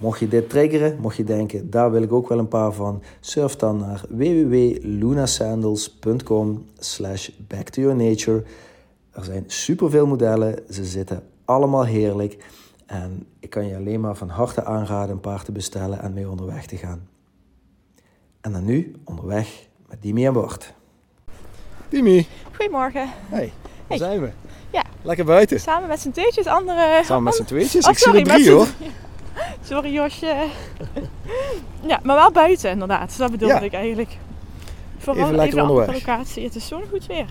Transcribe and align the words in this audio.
mocht 0.00 0.18
je 0.18 0.28
dit 0.28 0.48
triggeren, 0.50 0.98
mocht 1.00 1.16
je 1.16 1.24
denken, 1.24 1.70
daar 1.70 1.90
wil 1.90 2.02
ik 2.02 2.12
ook 2.12 2.28
wel 2.28 2.38
een 2.38 2.48
paar 2.48 2.72
van, 2.72 3.02
surf 3.20 3.56
dan 3.56 3.78
naar 3.78 4.02
www.lunasandals.com 4.08 6.64
slash 6.78 7.28
back 7.48 7.68
to 7.68 7.80
your 7.82 7.96
nature. 7.96 8.42
Er 9.12 9.24
zijn 9.24 9.44
superveel 9.46 10.06
modellen, 10.06 10.58
ze 10.70 10.84
zitten 10.84 11.22
allemaal 11.44 11.84
heerlijk 11.84 12.44
en 12.86 13.26
ik 13.40 13.50
kan 13.50 13.66
je 13.66 13.76
alleen 13.76 14.00
maar 14.00 14.16
van 14.16 14.28
harte 14.28 14.64
aanraden 14.64 15.10
een 15.14 15.20
paar 15.20 15.44
te 15.44 15.52
bestellen 15.52 16.00
en 16.02 16.12
mee 16.12 16.28
onderweg 16.30 16.66
te 16.66 16.76
gaan. 16.76 17.08
En 18.40 18.52
dan 18.52 18.64
nu 18.64 18.94
onderweg 19.04 19.66
met 19.88 20.02
Dimi 20.02 20.26
en 20.26 20.32
Bart. 20.32 20.72
Dimi, 21.88 22.26
Goedemorgen. 22.56 23.08
hey, 23.28 23.38
waar 23.48 23.50
Hey. 23.86 23.98
zijn 23.98 24.20
we? 24.20 24.28
Ja. 24.72 24.84
Lekker 25.02 25.24
buiten. 25.24 25.60
Samen 25.60 25.88
met 25.88 26.00
z'n 26.00 26.10
tweetjes, 26.10 26.46
andere... 26.46 27.00
Samen 27.04 27.22
met 27.22 27.34
z'n 27.34 27.44
tweetjes. 27.44 27.84
Oh, 27.84 27.90
ik 27.90 27.98
zie 27.98 28.06
sorry, 28.06 28.20
er 28.20 28.26
drie 28.34 28.50
hoor. 28.50 28.66
Sorry 29.64 29.92
Josje. 29.92 30.34
ja, 31.88 32.00
maar 32.02 32.16
wel 32.16 32.32
buiten 32.32 32.70
inderdaad. 32.70 33.14
Dat 33.18 33.30
bedoelde 33.30 33.54
Ja. 33.54 33.60
ik 33.60 33.72
eigenlijk. 33.72 34.16
Vooral 34.98 35.22
Even 35.24 35.36
lekker 35.36 35.60
andere 35.60 35.78
onderweg. 35.80 36.06
locatie. 36.06 36.44
Het 36.44 36.54
is 36.54 36.66
zo'n 36.66 36.82
goed 36.90 37.06
weer. 37.06 37.26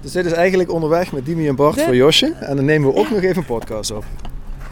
Dus 0.00 0.12
dit 0.12 0.26
is 0.26 0.32
eigenlijk 0.32 0.70
onderweg 0.72 1.12
met 1.12 1.24
Dimi 1.26 1.48
en 1.48 1.56
Bart 1.56 1.74
De- 1.74 1.84
voor 1.84 1.94
Josje. 1.96 2.32
En 2.32 2.56
dan 2.56 2.64
nemen 2.64 2.92
we 2.92 2.98
ook 3.00 3.10
nog 3.10 3.22
even 3.22 3.36
een 3.36 3.44
podcast 3.44 3.90
op. 3.90 4.04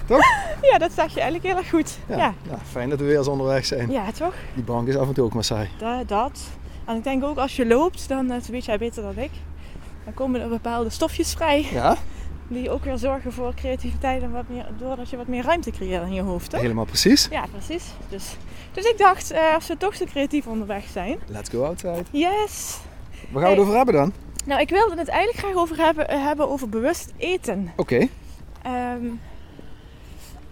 Ja, 0.62 0.78
dat 0.78 0.92
zeg 0.92 1.14
je 1.14 1.20
eigenlijk 1.20 1.44
heel 1.44 1.56
erg 1.56 1.68
goed. 1.70 1.98
Ja. 2.08 2.16
Ja, 2.16 2.34
Nou, 2.46 2.58
fijn 2.70 2.88
dat 2.90 2.98
we 2.98 3.04
weer 3.04 3.18
eens 3.18 3.26
onderweg 3.28 3.66
zijn. 3.66 3.90
ja 3.90 4.10
toch? 4.18 4.34
Die 4.54 4.62
bank 4.64 4.88
is 4.88 4.96
af 4.96 5.08
en 5.08 5.14
toe 5.14 5.24
ook 5.24 5.34
maar 5.34 5.44
saai. 5.44 5.68
Da- 5.78 6.02
dat. 6.06 6.40
En 6.84 6.96
ik 6.96 7.04
denk 7.04 7.24
ook 7.24 7.36
als 7.38 7.56
je 7.56 7.66
loopt, 7.66 8.08
dan 8.08 8.26
dat 8.26 8.46
weet 8.46 8.64
jij 8.64 8.78
beter 8.78 9.02
dan 9.02 9.18
ik. 9.18 9.30
Dan 10.04 10.14
komen 10.14 10.40
er 10.40 10.48
bepaalde 10.48 10.90
stofjes 10.90 11.32
vrij. 11.32 11.66
Ja, 11.72 11.96
Die 12.48 12.70
ook 12.70 12.84
weer 12.84 12.98
zorgen 12.98 13.32
voor 13.32 13.54
creativiteit. 13.54 14.22
En 14.22 14.30
wat 14.32 14.48
meer, 14.48 14.66
doordat 14.78 15.10
je 15.10 15.16
wat 15.16 15.26
meer 15.26 15.44
ruimte 15.44 15.70
creëert 15.70 16.02
in 16.06 16.12
je 16.14 16.20
hoofd. 16.22 16.50
Toch? 16.50 16.60
helemaal 16.60 16.84
precies. 16.84 17.28
Ja, 17.30 17.44
precies. 17.52 17.84
Dus, 18.08 18.36
dus 18.72 18.84
ik 18.84 18.98
dacht, 18.98 19.30
eh, 19.30 19.54
als 19.54 19.66
we 19.66 19.76
toch 19.76 19.96
zo 19.96 20.04
creatief 20.04 20.46
onderweg 20.46 20.84
zijn. 20.92 21.18
Let's 21.26 21.50
go 21.50 21.64
outside. 21.64 22.02
Yes! 22.10 22.78
Waar 23.30 23.42
gaan 23.42 23.50
we 23.52 23.56
het 23.56 23.64
over 23.66 23.76
hebben 23.76 23.94
dan? 23.94 24.12
Nou, 24.44 24.60
ik 24.60 24.68
wilde 24.68 24.96
het 24.96 25.08
eigenlijk 25.08 25.38
graag 25.46 25.54
over 25.62 25.76
hebben, 25.76 26.08
eh, 26.08 26.22
hebben 26.24 26.48
over 26.48 26.68
bewust 26.68 27.12
eten. 27.16 27.72
Oké. 27.76 28.08
Ehm, 28.62 29.04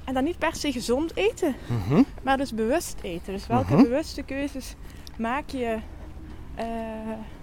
en 0.04 0.14
dan 0.14 0.24
niet 0.24 0.38
per 0.38 0.54
se 0.56 0.72
gezond 0.72 1.16
eten, 1.16 1.54
Mhm. 1.66 2.02
maar 2.22 2.36
dus 2.36 2.54
bewust 2.54 2.96
eten. 3.02 3.32
Dus 3.32 3.46
welke 3.46 3.72
Mhm. 3.74 3.82
bewuste 3.82 4.22
keuzes 4.22 4.74
maak 5.18 5.48
je 5.50 5.76
eh, 6.54 6.66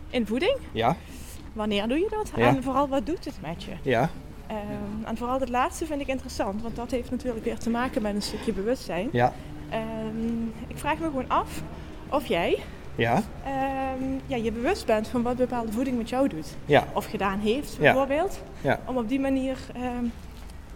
in 0.10 0.28
voeding? 0.28 0.58
Ja, 0.72 0.96
Wanneer 1.54 1.88
doe 1.88 1.98
je 2.00 2.08
dat? 2.10 2.32
Ja. 2.36 2.48
En 2.48 2.64
vooral 2.64 2.88
wat 2.88 3.06
doet 3.06 3.26
het 3.26 3.42
met 3.42 3.64
je? 3.64 3.72
ja, 3.82 4.10
Ehm, 4.52 5.06
en 5.08 5.18
vooral 5.18 5.40
het 5.40 5.50
laatste 5.50 5.86
vind 5.86 6.02
ik 6.02 6.08
interessant, 6.08 6.62
want 6.62 6.76
dat 6.76 6.92
heeft 6.92 7.12
natuurlijk 7.12 7.46
weer 7.46 7.58
te 7.58 7.70
maken 7.70 8.02
met 8.02 8.16
een 8.16 8.22
stukje 8.22 8.54
bewustzijn. 8.54 9.10
ja, 9.12 9.34
Ehm, 9.70 10.44
ik 10.68 10.78
vraag 10.78 10.98
me 11.00 11.06
gewoon 11.06 11.30
af 11.30 11.62
of 12.10 12.26
jij 12.26 12.58
ja, 12.96 13.24
ehm, 13.44 14.04
ja, 14.26 14.36
je 14.36 14.52
bewust 14.52 14.86
bent 14.86 15.08
van 15.08 15.22
wat 15.22 15.36
bepaalde 15.36 15.72
voeding 15.72 15.98
met 15.98 16.10
jou 16.10 16.28
doet. 16.28 16.48
ja. 16.66 16.84
Of 16.94 17.06
gedaan 17.06 17.40
heeft, 17.40 17.78
bijvoorbeeld. 17.80 18.42
Ja. 18.62 18.80
Om 18.86 18.98
op 18.98 19.10
die 19.10 19.20
manier 19.20 19.58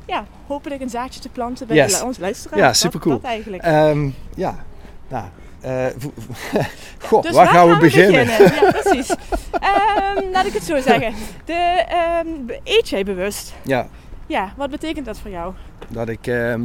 ja, 0.06 0.26
hopelijk 0.48 0.82
een 0.82 0.90
zaadje 0.90 1.20
te 1.20 1.30
planten 1.30 1.68
bij 1.68 1.76
Yes. 1.76 2.02
onze 2.02 2.22
luisteraars. 2.22 2.62
Ja, 2.62 2.68
Dat- 2.68 2.76
supercool. 2.78 3.12
Dat, 3.14 3.24
eigenlijk. 3.24 3.64
Ehm, 3.64 4.10
ja, 4.36 4.56
nou, 5.08 5.26
eh, 5.66 5.86
Goh, 7.08 7.22
Dus 7.22 7.32
waar, 7.32 7.48
gaan 7.48 7.70
we 7.70 7.78
beginnen? 7.78 8.26
Ja, 8.28 8.72
precies. 8.72 9.10
Ehm, 9.60 10.32
laat 10.32 10.46
ik 10.46 10.54
het 10.54 10.64
zo 10.64 10.82
zeggen. 10.82 11.14
De, 11.46 11.84
be- 12.46 12.60
eet 12.64 12.90
jij 12.90 13.04
bewust? 13.04 13.54
Ja, 13.64 13.88
Ja, 14.28 14.54
wat 14.58 14.70
betekent 14.70 15.06
dat 15.06 15.20
voor 15.20 15.32
jou? 15.32 15.54
dat 15.90 16.10
ik 16.10 16.28
ehm, 16.28 16.62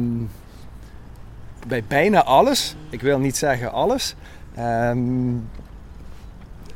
bij 1.67 1.83
bijna 1.87 2.23
alles, 2.23 2.75
ik 2.89 3.01
wil 3.01 3.19
niet 3.19 3.37
zeggen 3.37 3.71
alles, 3.71 4.15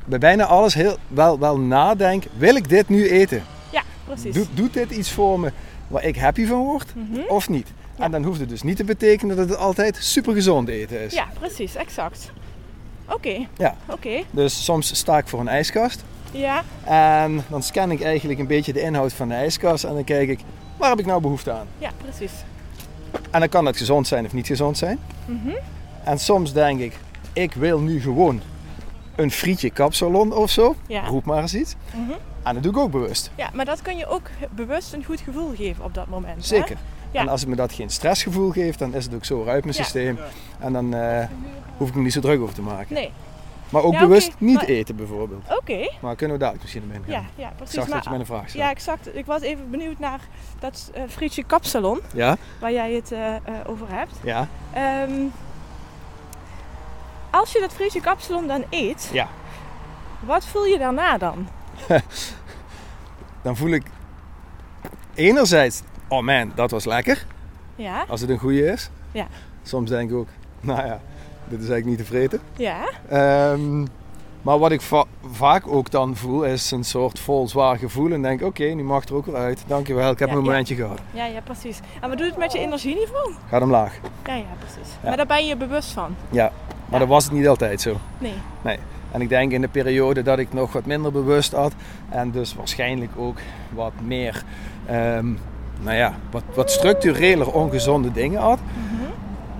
bij 0.05 0.19
bijna 0.19 0.45
alles 0.45 0.73
heel, 0.73 0.97
wel, 1.07 1.39
wel 1.39 1.59
nadenk, 1.59 2.23
wil 2.37 2.55
ik 2.55 2.69
dit 2.69 2.89
nu 2.89 3.09
eten? 3.09 3.43
Ja, 3.71 3.81
precies. 4.05 4.33
Doet, 4.33 4.47
doet 4.53 4.73
dit 4.73 4.91
iets 4.91 5.11
voor 5.11 5.39
me 5.39 5.51
waar 5.87 6.03
ik 6.03 6.17
happy 6.17 6.45
van 6.45 6.57
word 6.59 6.93
Mhm. 6.95 7.19
of 7.27 7.49
niet? 7.49 7.67
Ja. 7.97 8.03
En 8.03 8.11
dan 8.11 8.23
hoeft 8.23 8.39
het 8.39 8.49
dus 8.49 8.61
niet 8.63 8.77
te 8.77 8.83
betekenen 8.83 9.35
dat 9.35 9.49
het 9.49 9.57
altijd 9.57 9.95
super 9.99 10.33
gezond 10.33 10.67
eten 10.67 10.99
is. 11.01 11.13
Ja, 11.13 11.27
precies, 11.39 11.75
exact. 11.75 12.31
Oké, 13.09 13.47
Ja. 13.57 13.75
oké. 13.89 14.23
Dus 14.31 14.63
soms 14.63 14.95
sta 14.97 15.17
ik 15.17 15.27
voor 15.27 15.39
een 15.39 15.47
ijskast 15.47 16.03
Ja, 16.31 16.63
en 16.83 17.43
dan 17.49 17.63
scan 17.63 17.91
ik 17.91 18.01
eigenlijk 18.01 18.39
een 18.39 18.47
beetje 18.47 18.73
de 18.73 18.81
inhoud 18.81 19.13
van 19.13 19.27
de 19.27 19.33
ijskast 19.33 19.83
en 19.83 19.93
dan 19.93 20.03
kijk 20.03 20.29
ik, 20.29 20.39
waar 20.77 20.89
heb 20.89 20.99
ik 20.99 21.05
nou 21.05 21.21
behoefte 21.21 21.51
aan? 21.51 21.67
ja, 21.77 21.89
precies. 21.97 22.31
En 23.31 23.39
dan 23.39 23.49
kan 23.49 23.65
dat 23.65 23.77
gezond 23.77 24.07
zijn 24.07 24.25
of 24.25 24.33
niet 24.33 24.47
gezond 24.47 24.77
zijn. 24.77 24.99
Mhm. 25.25 25.49
En 26.03 26.19
soms 26.19 26.53
denk 26.53 26.79
ik, 26.79 26.97
ik 27.33 27.53
wil 27.53 27.79
nu 27.79 28.01
gewoon 28.01 28.41
een 29.15 29.31
frietje 29.31 29.69
kapsalon 29.69 30.33
of 30.33 30.49
zo. 30.49 30.75
Ja. 30.87 31.05
Roep 31.07 31.25
maar 31.25 31.41
eens 31.41 31.55
iets. 31.55 31.75
Mhm. 31.93 32.11
En 32.43 32.53
dat 32.53 32.63
doe 32.63 32.71
ik 32.71 32.77
ook 32.77 32.91
bewust. 32.91 33.31
ja, 33.35 33.49
maar 33.53 33.65
dat 33.65 33.81
kan 33.81 33.97
je 33.97 34.05
ook 34.07 34.29
bewust 34.51 34.93
een 34.93 35.03
goed 35.03 35.19
gevoel 35.19 35.53
geven 35.55 35.83
op 35.83 35.93
dat 35.93 36.07
moment. 36.07 36.49
hè? 36.49 36.57
Ja. 37.15 37.21
En 37.21 37.27
als 37.29 37.39
het 37.41 37.49
me 37.49 37.55
dat 37.55 37.73
geen 37.73 37.89
stressgevoel 37.89 38.51
geeft, 38.51 38.79
dan 38.79 38.93
is 38.93 39.05
het 39.05 39.13
ook 39.13 39.25
zo 39.25 39.45
uit 39.47 39.63
mijn 39.63 39.75
Ja. 39.77 39.83
systeem. 39.83 40.19
En 40.59 40.73
dan 40.73 40.93
eh, 40.93 41.25
hoef 41.77 41.89
ik 41.89 41.95
me 41.95 42.01
niet 42.01 42.13
zo 42.13 42.19
druk 42.21 42.41
over 42.41 42.55
te 42.55 42.61
maken. 42.61 42.93
Nee, 42.93 43.11
Maar 43.69 43.83
ook 43.83 43.93
Ja, 43.93 43.99
bewust 43.99 44.33
niet 44.37 44.55
maar- 44.55 44.65
eten 44.65 44.95
bijvoorbeeld. 44.95 45.43
oké. 45.49 45.89
Maar 46.01 46.15
kunnen 46.15 46.35
we 46.37 46.41
dadelijk 46.43 46.61
misschien 46.63 46.83
op 46.83 46.95
ingaan. 46.95 47.21
Ja, 47.21 47.43
ja, 47.43 47.49
Ik 47.49 47.55
precies. 47.55 47.73
zag 47.75 47.85
maar, 47.87 47.95
dat 47.95 48.03
je 48.03 48.09
met 48.09 48.19
een 48.19 48.25
vraag 48.25 48.49
stelt. 48.49 48.63
ja, 48.63 48.69
exact. 48.69 49.15
Ik 49.15 49.25
was 49.25 49.41
even 49.41 49.69
benieuwd 49.69 49.99
naar 49.99 50.19
dat 50.59 50.91
eh, 50.93 51.01
frietje 51.09 51.43
kapsalon, 51.43 51.99
Ja? 52.13 52.37
waar 52.59 52.71
jij 52.71 52.93
het 52.93 53.11
eh, 53.11 53.33
over 53.67 53.87
hebt. 53.89 54.13
Ja? 54.23 54.47
Ehm, 54.73 55.11
als 57.31 57.51
je 57.51 57.59
dat 57.59 57.73
frietje 57.73 58.01
kapsalon 58.01 58.47
dan 58.47 58.63
eet, 58.69 59.09
Ja. 59.13 59.27
wat 60.19 60.45
voel 60.45 60.65
je 60.65 60.77
daarna 60.77 61.17
dan? 61.17 61.47
Dan 63.41 63.55
voel 63.55 63.69
ik 63.69 63.83
enerzijds, 65.13 65.81
oh 66.07 66.21
man, 66.23 66.51
dat 66.55 66.71
was 66.71 66.85
lekker. 66.85 67.25
Ja, 67.75 68.05
Als 68.07 68.21
het 68.21 68.29
een 68.29 68.37
goede 68.37 68.65
is. 68.65 68.89
Ja. 69.11 69.27
Soms 69.63 69.89
denk 69.89 70.09
ik 70.09 70.15
ook, 70.15 70.27
nou 70.61 70.85
ja, 70.85 70.99
dit 71.47 71.61
is 71.61 71.69
eigenlijk 71.69 71.85
niet 71.85 71.97
te 71.97 72.05
vreten. 72.13 72.39
ja, 72.55 72.77
Ehm, 73.09 73.85
maar 74.41 74.59
wat 74.59 74.71
ik 74.71 74.81
va- 74.81 75.05
vaak 75.31 75.67
ook 75.67 75.91
dan 75.91 76.15
voel 76.15 76.43
is 76.43 76.71
een 76.71 76.83
soort 76.83 77.19
vol 77.19 77.47
zwaar 77.47 77.77
gevoel. 77.77 78.11
En 78.11 78.21
denk, 78.21 78.41
oké, 78.41 78.63
nu 78.63 78.83
mag 78.83 78.99
het 78.99 79.09
er 79.09 79.15
ook 79.15 79.25
weer 79.25 79.35
uit. 79.35 79.63
Dankjewel, 79.67 80.11
ik 80.11 80.19
heb 80.19 80.27
Ja, 80.27 80.33
mijn 80.33 80.45
ja. 80.45 80.51
momentje 80.51 80.75
gehad. 80.75 80.99
ja, 81.11 81.25
ja, 81.25 81.41
precies. 81.41 81.79
En 82.01 82.09
wat 82.09 82.17
doet 82.17 82.27
het 82.27 82.37
met 82.37 82.51
je 82.51 82.59
energieniveau? 82.59 83.33
Gaat 83.49 83.61
omlaag. 83.61 83.99
Ja, 84.25 84.33
ja, 84.35 84.43
precies. 84.59 84.93
Ja. 85.01 85.07
Maar 85.07 85.17
daar 85.17 85.25
ben 85.25 85.45
je 85.45 85.55
bewust 85.57 85.91
van? 85.91 86.15
Ja, 86.29 86.51
maar 86.89 86.99
dat 86.99 87.07
was 87.07 87.23
het 87.23 87.33
niet 87.33 87.47
altijd 87.47 87.81
zo. 87.81 87.97
Nee. 88.61 88.77
En 89.11 89.21
ik 89.21 89.29
denk 89.29 89.51
in 89.51 89.61
de 89.61 89.67
periode 89.67 90.21
dat 90.21 90.39
ik 90.39 90.53
nog 90.53 90.71
wat 90.73 90.85
minder 90.85 91.11
bewust 91.11 91.51
had. 91.51 91.73
En 92.09 92.31
dus 92.31 92.55
waarschijnlijk 92.55 93.11
ook 93.17 93.37
wat 93.73 93.91
meer 94.03 94.43
ehm, 94.85 95.33
nou 95.81 95.95
ja, 95.95 96.13
wat, 96.31 96.43
wat 96.53 96.71
structureler 96.71 97.51
ongezonde 97.51 98.11
dingen 98.11 98.39
at, 98.41 98.59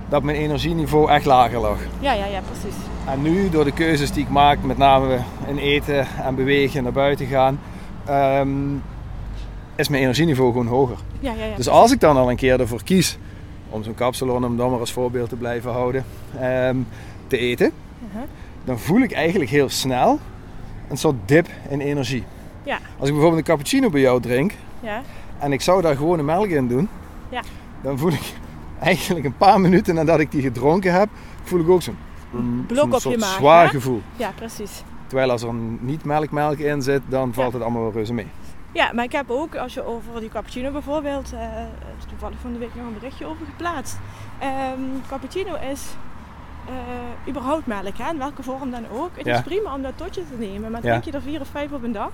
dat 0.09 0.23
mijn 0.23 0.37
energieniveau 0.37 1.09
echt 1.09 1.25
lager 1.25 1.59
lag. 1.59 1.77
Ja, 1.99 2.13
ja, 2.13 2.25
ja, 2.25 2.39
precies. 2.51 2.79
En 3.05 3.21
nu, 3.21 3.49
door 3.49 3.63
de 3.63 3.71
keuzes 3.71 4.11
die 4.11 4.23
ik 4.23 4.29
maak, 4.29 4.63
met 4.63 4.77
name 4.77 5.17
in 5.47 5.57
eten 5.57 6.07
en 6.23 6.35
bewegen, 6.35 6.83
naar 6.83 6.91
buiten 6.91 7.25
gaan, 7.25 7.59
ehm, 8.05 8.49
is 9.75 9.87
mijn 9.89 10.01
energieniveau 10.01 10.51
gewoon 10.51 10.67
hoger. 10.67 10.97
Ja, 11.19 11.33
ja, 11.33 11.45
ja. 11.45 11.55
Dus 11.55 11.69
als 11.69 11.91
ik 11.91 11.99
dan 11.99 12.17
al 12.17 12.29
een 12.29 12.35
keer 12.35 12.59
ervoor 12.59 12.83
kies 12.83 13.17
om 13.69 13.83
zo'n 13.83 13.93
kapsalon, 13.95 14.45
om 14.45 14.57
dan 14.57 14.69
maar 14.71 14.79
als 14.79 14.91
voorbeeld 14.91 15.29
te 15.29 15.35
blijven 15.35 15.71
houden, 15.71 16.05
ehm, 16.39 16.75
te 17.27 17.37
eten, 17.37 17.71
Mhm. 17.99 18.23
dan 18.63 18.79
voel 18.79 19.01
ik 19.01 19.11
eigenlijk 19.11 19.49
heel 19.49 19.69
snel 19.69 20.19
een 20.89 20.97
soort 20.97 21.15
dip 21.25 21.47
in 21.69 21.79
energie. 21.79 22.23
Ja. 22.63 22.75
Als 22.75 23.07
ik 23.07 23.13
bijvoorbeeld 23.13 23.37
een 23.37 23.43
cappuccino 23.53 23.89
bij 23.89 24.01
jou 24.01 24.21
drink 24.21 24.51
Ja, 24.79 25.01
en 25.39 25.51
ik 25.53 25.61
zou 25.61 25.81
daar 25.81 25.95
gewoon 25.95 26.19
een 26.19 26.25
melk 26.25 26.47
in 26.47 26.67
doen, 26.67 26.89
Ja. 27.29 27.41
dan 27.81 27.97
voel 27.97 28.11
ik 28.11 28.33
eigenlijk 28.79 29.25
een 29.25 29.37
paar 29.37 29.59
minuten 29.61 29.95
nadat 29.95 30.19
ik 30.19 30.31
die 30.31 30.41
gedronken 30.41 30.93
heb, 30.93 31.09
voel 31.43 31.59
ik 31.59 31.69
ook 31.69 31.81
zo'n 31.81 31.97
Blok 32.67 32.99
zo'n 32.99 33.11
op 33.11 33.17
je 33.19 33.25
maag, 33.25 33.35
zwaar 33.37 33.63
hè? 33.63 33.69
gevoel. 33.69 34.01
ja, 34.15 34.31
precies. 34.35 34.83
Terwijl 35.07 35.31
als 35.31 35.41
er 35.43 35.53
niet 35.79 36.03
melkmelk 36.03 36.57
in 36.57 36.81
zit, 36.81 37.01
dan 37.07 37.33
valt 37.33 37.47
Ja. 37.47 37.53
het 37.53 37.61
allemaal 37.61 37.81
wel 37.81 37.91
reuze 37.91 38.13
mee. 38.13 38.27
Ja, 38.71 38.91
maar 38.93 39.03
ik 39.03 39.11
heb 39.11 39.29
ook, 39.29 39.55
als 39.55 39.73
je 39.73 39.85
over 39.85 40.19
die 40.19 40.29
cappuccino 40.29 40.71
bijvoorbeeld, 40.71 41.33
eh, 41.33 41.39
er 41.41 41.67
is 41.97 42.05
toevallig 42.09 42.37
van 42.41 42.53
de 42.53 42.59
week 42.59 42.75
nog 42.75 42.85
een 42.85 42.93
berichtje 42.93 43.25
over 43.25 43.45
geplaatst. 43.45 43.97
Ehm, 44.39 44.79
cappuccino 45.09 45.55
is 45.71 45.95
eh, 46.67 47.29
überhaupt 47.29 47.65
melk, 47.67 47.97
hè, 47.97 48.09
in 48.11 48.17
welke 48.17 48.43
vorm 48.43 48.71
dan 48.71 48.83
ook. 48.93 49.09
Het 49.13 49.25
Ja. 49.25 49.35
is 49.35 49.41
prima 49.43 49.73
om 49.75 49.81
dat 49.81 49.91
tot 49.95 50.15
je 50.15 50.21
te 50.29 50.35
nemen, 50.45 50.71
maar 50.71 50.83
Ja. 50.83 50.89
drink 50.89 51.03
je 51.03 51.11
er 51.11 51.21
vier 51.21 51.41
of 51.41 51.47
vijf 51.47 51.71
op 51.71 51.83
een 51.83 51.91
dag, 51.91 52.11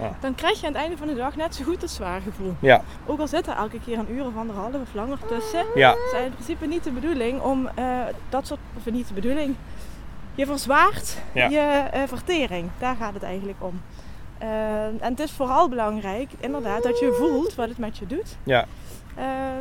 Ja. 0.00 0.16
dan 0.20 0.34
krijg 0.34 0.60
je 0.60 0.66
aan 0.66 0.72
het 0.72 0.82
einde 0.82 0.96
van 0.96 1.06
de 1.06 1.14
dag 1.14 1.36
net 1.36 1.54
zo 1.54 1.64
goed 1.64 1.80
het 1.80 1.90
zwaar 1.90 2.20
gevoel. 2.20 2.54
Ja, 2.60 2.82
Ook 3.06 3.18
al 3.20 3.26
zit 3.28 3.46
er 3.46 3.54
elke 3.56 3.80
keer 3.80 3.98
een 3.98 4.12
uur 4.12 4.24
of 4.26 4.36
anderhalf 4.36 4.74
of 4.74 4.94
langer 4.94 5.18
tussen, 5.28 5.64
ja, 5.74 5.90
is 6.12 6.20
in 6.24 6.32
principe 6.32 6.66
niet 6.66 6.84
de 6.84 6.90
bedoeling 6.90 7.40
om 7.40 7.68
eh, 7.74 7.84
dat 8.28 8.46
soort, 8.46 8.60
of 8.76 8.92
niet 8.92 9.08
de 9.08 9.14
bedoeling, 9.14 9.54
je 10.34 10.46
verzwaart 10.46 11.18
Ja. 11.32 11.48
je 11.48 11.58
eh, 11.92 12.02
vertering. 12.06 12.70
Daar 12.78 12.96
gaat 12.96 13.14
het 13.14 13.22
eigenlijk 13.22 13.58
om. 13.62 13.80
Eh, 14.38 14.48
en 14.86 14.98
het 15.00 15.20
is 15.20 15.30
vooral 15.30 15.68
belangrijk, 15.68 16.30
inderdaad, 16.40 16.82
dat 16.82 16.98
je 16.98 17.14
voelt 17.18 17.54
wat 17.54 17.68
het 17.68 17.78
met 17.78 17.98
je 17.98 18.06
doet. 18.06 18.36
ja, 18.42 18.66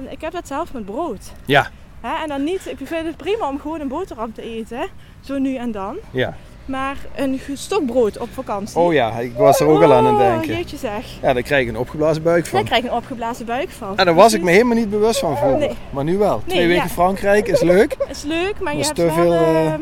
ik 0.10 0.22
heb 0.22 0.32
dat 0.32 0.48
zelf 0.48 0.74
met 0.74 0.86
brood. 0.86 1.32
ja, 1.46 1.68
Hè? 2.02 2.22
En 2.22 2.28
dan 2.28 2.44
niet, 2.44 2.66
ik 2.68 2.78
vind 2.88 3.06
het 3.08 3.18
prima 3.18 3.50
om 3.50 3.60
gewoon 3.60 3.80
een 3.80 3.88
boterham 3.88 4.34
te 4.34 4.42
eten, 4.42 4.88
zo 5.22 5.38
nu 5.38 5.56
en 5.56 5.72
dan. 5.72 5.98
ja. 6.12 6.36
Maar 6.66 6.98
een 7.16 7.42
stokbrood 7.54 8.18
op 8.18 8.30
vakantie. 8.34 8.78
Oh 8.80 8.94
ja, 8.94 9.12
ik 9.20 9.34
was 9.38 9.60
er 9.60 9.68
ook 9.68 9.82
al 9.82 9.94
aan 9.94 10.06
het 10.06 10.14
Oh, 10.14 10.20
denken. 10.20 10.48
jeetje 10.56 10.78
zeg. 10.78 11.06
Ja, 11.22 11.34
daar 11.34 11.42
krijg 11.44 11.62
ik 11.64 11.68
een 11.68 11.78
opgeblazen 11.78 12.24
buik 12.24 12.42
Daar 12.44 12.52
van. 12.52 12.64
krijg 12.64 12.84
je 12.84 12.90
een 12.90 12.96
opgeblazen 12.96 13.46
buik 13.46 13.70
van. 13.70 13.98
En 13.98 14.06
daar 14.06 14.14
was 14.16 14.34
ik 14.34 14.42
me 14.42 14.52
helemaal 14.52 14.76
niet 14.78 14.90
bewust 14.90 15.20
van 15.20 15.38
vroeger. 15.38 15.58
Nee. 15.60 15.76
Maar 15.90 16.04
nu 16.04 16.18
wel. 16.18 16.42
Nee, 16.46 16.56
Twee 16.56 16.68
weken 16.68 16.84
ja. 16.84 16.90
Frankrijk 16.90 17.48
is 17.48 17.62
leuk. 17.62 17.98
is 18.10 18.24
leuk, 18.24 18.60
maar 18.60 18.74
je 18.74 18.80
is 18.80 18.86
hebt 18.86 19.00
te 19.00 19.06
wel... 19.06 19.14
veel, 19.14 19.34
eh, 19.34 19.74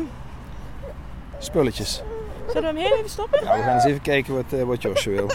Spulletjes. 1.38 2.02
Zullen 2.52 2.74
we 2.74 2.80
hem 2.80 2.88
heel 2.88 2.96
even 2.98 3.10
stoppen? 3.10 3.44
Nou, 3.44 3.56
we 3.58 3.62
gaan 3.64 3.74
eens 3.74 3.84
even 3.84 4.02
kijken 4.02 4.34
wat, 4.34 4.44
eh, 4.60 4.62
wat 4.62 4.82
Josje 4.82 5.10
wil. 5.10 5.26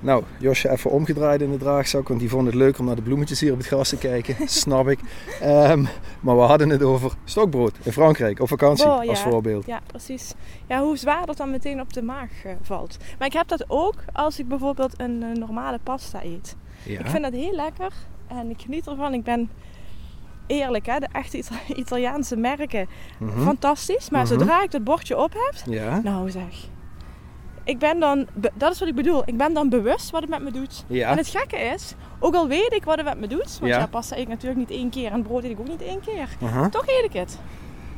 Nou, 0.00 0.22
Josje 0.38 0.70
even 0.70 0.90
omgedraaid 0.90 1.40
in 1.40 1.50
de 1.50 1.56
draagzak, 1.56 2.08
want 2.08 2.20
die 2.20 2.28
vond 2.28 2.46
het 2.46 2.54
leuk 2.54 2.78
om 2.78 2.84
naar 2.86 2.94
de 2.96 3.02
bloemetjes 3.02 3.40
hier 3.40 3.52
op 3.52 3.58
het 3.58 3.66
gras 3.66 3.88
te 3.88 3.96
kijken. 3.96 4.36
Snap 4.48 4.88
ik. 4.88 4.98
Ehm, 5.40 5.84
maar 6.20 6.36
we 6.36 6.42
hadden 6.42 6.68
het 6.68 6.82
over 6.82 7.12
stokbrood 7.24 7.74
in 7.82 7.92
Frankrijk 7.92 8.40
op 8.40 8.48
vakantie 8.48 8.86
Oh, 8.86 9.04
ja. 9.04 9.10
als 9.10 9.20
voorbeeld. 9.20 9.66
Ja, 9.66 9.80
precies. 9.86 10.32
Ja, 10.68 10.82
hoe 10.82 10.96
zwaar 10.96 11.26
dat 11.26 11.36
dan 11.36 11.50
meteen 11.50 11.80
op 11.80 11.92
de 11.92 12.02
maag 12.02 12.30
eh, 12.44 12.52
valt. 12.62 12.96
Maar 13.18 13.26
ik 13.26 13.32
heb 13.32 13.48
dat 13.48 13.64
ook 13.68 13.94
als 14.12 14.38
ik 14.38 14.48
bijvoorbeeld 14.48 15.00
een 15.00 15.22
eh, 15.22 15.28
normale 15.38 15.78
pasta 15.82 16.22
eet. 16.24 16.56
Ja. 16.82 16.98
Ik 17.00 17.06
vind 17.06 17.22
dat 17.22 17.32
heel 17.32 17.54
lekker 17.54 17.92
en 18.26 18.50
ik 18.50 18.60
geniet 18.60 18.86
ervan. 18.86 19.14
Ik 19.14 19.22
ben 19.24 19.50
eerlijk, 20.46 20.86
hè, 20.86 20.98
de 20.98 21.08
echte 21.12 21.36
Ita- 21.38 21.74
Italiaanse 21.82 22.36
merken, 22.36 22.88
Mhm. 23.18 23.42
fantastisch. 23.42 24.10
Maar 24.10 24.24
Mhm. 24.24 24.32
zodra 24.32 24.62
ik 24.62 24.70
dat 24.70 24.84
bordje 24.84 25.18
op 25.18 25.32
heb, 25.32 25.54
Ja. 25.74 26.00
nou 26.04 26.30
zeg. 26.30 26.68
Ik 27.68 27.78
ben 27.78 28.00
dan, 28.00 28.26
dat 28.54 28.72
is 28.72 28.78
wat 28.78 28.88
ik 28.88 28.94
bedoel, 28.94 29.22
ik 29.24 29.36
ben 29.36 29.52
dan 29.52 29.68
bewust 29.68 30.10
wat 30.10 30.20
het 30.20 30.30
met 30.30 30.42
me 30.42 30.50
doet. 30.50 30.84
Ja. 30.86 31.10
En 31.10 31.16
het 31.16 31.28
gekke 31.28 31.56
is, 31.56 31.94
ook 32.18 32.34
al 32.34 32.48
weet 32.48 32.72
ik 32.72 32.84
wat 32.84 32.96
het 32.96 33.06
met 33.06 33.20
me 33.20 33.26
doet, 33.26 33.58
want 33.60 33.72
Ja. 33.72 33.78
ja, 33.78 33.86
pasta 33.86 34.16
eet 34.16 34.22
ik 34.22 34.28
natuurlijk 34.28 34.58
niet 34.58 34.70
één 34.70 34.90
keer 34.90 35.12
en 35.12 35.22
brood 35.22 35.44
eet 35.44 35.50
ik 35.50 35.60
ook 35.60 35.68
niet 35.68 35.82
één 35.82 36.00
keer. 36.00 36.28
Toch 36.70 36.86
eet 36.86 37.04
ik 37.04 37.12
het. 37.12 37.38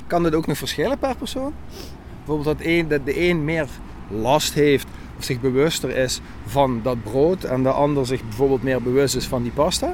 Kan 0.07 0.23
dit 0.23 0.35
ook 0.35 0.47
nog 0.47 0.59
verschillen 0.59 0.99
per 0.99 1.17
persoon? 1.17 1.55
Bijvoorbeeld 2.17 2.59
dat, 2.59 2.67
een, 2.67 2.89
dat 2.89 3.05
de 3.05 3.29
een 3.29 3.45
meer 3.45 3.67
last 4.09 4.55
heeft 4.55 4.87
of 5.19 5.25
zich 5.25 5.41
bewuster 5.41 5.97
is 5.97 6.21
van 6.47 6.81
dat 6.83 7.03
brood 7.03 7.45
en 7.45 7.63
de 7.63 7.71
ander 7.71 8.07
zich 8.07 8.23
bijvoorbeeld 8.23 8.63
meer 8.63 8.83
bewust 8.83 9.17
is 9.17 9.27
van 9.27 9.43
die 9.43 9.53
pasta? 9.53 9.93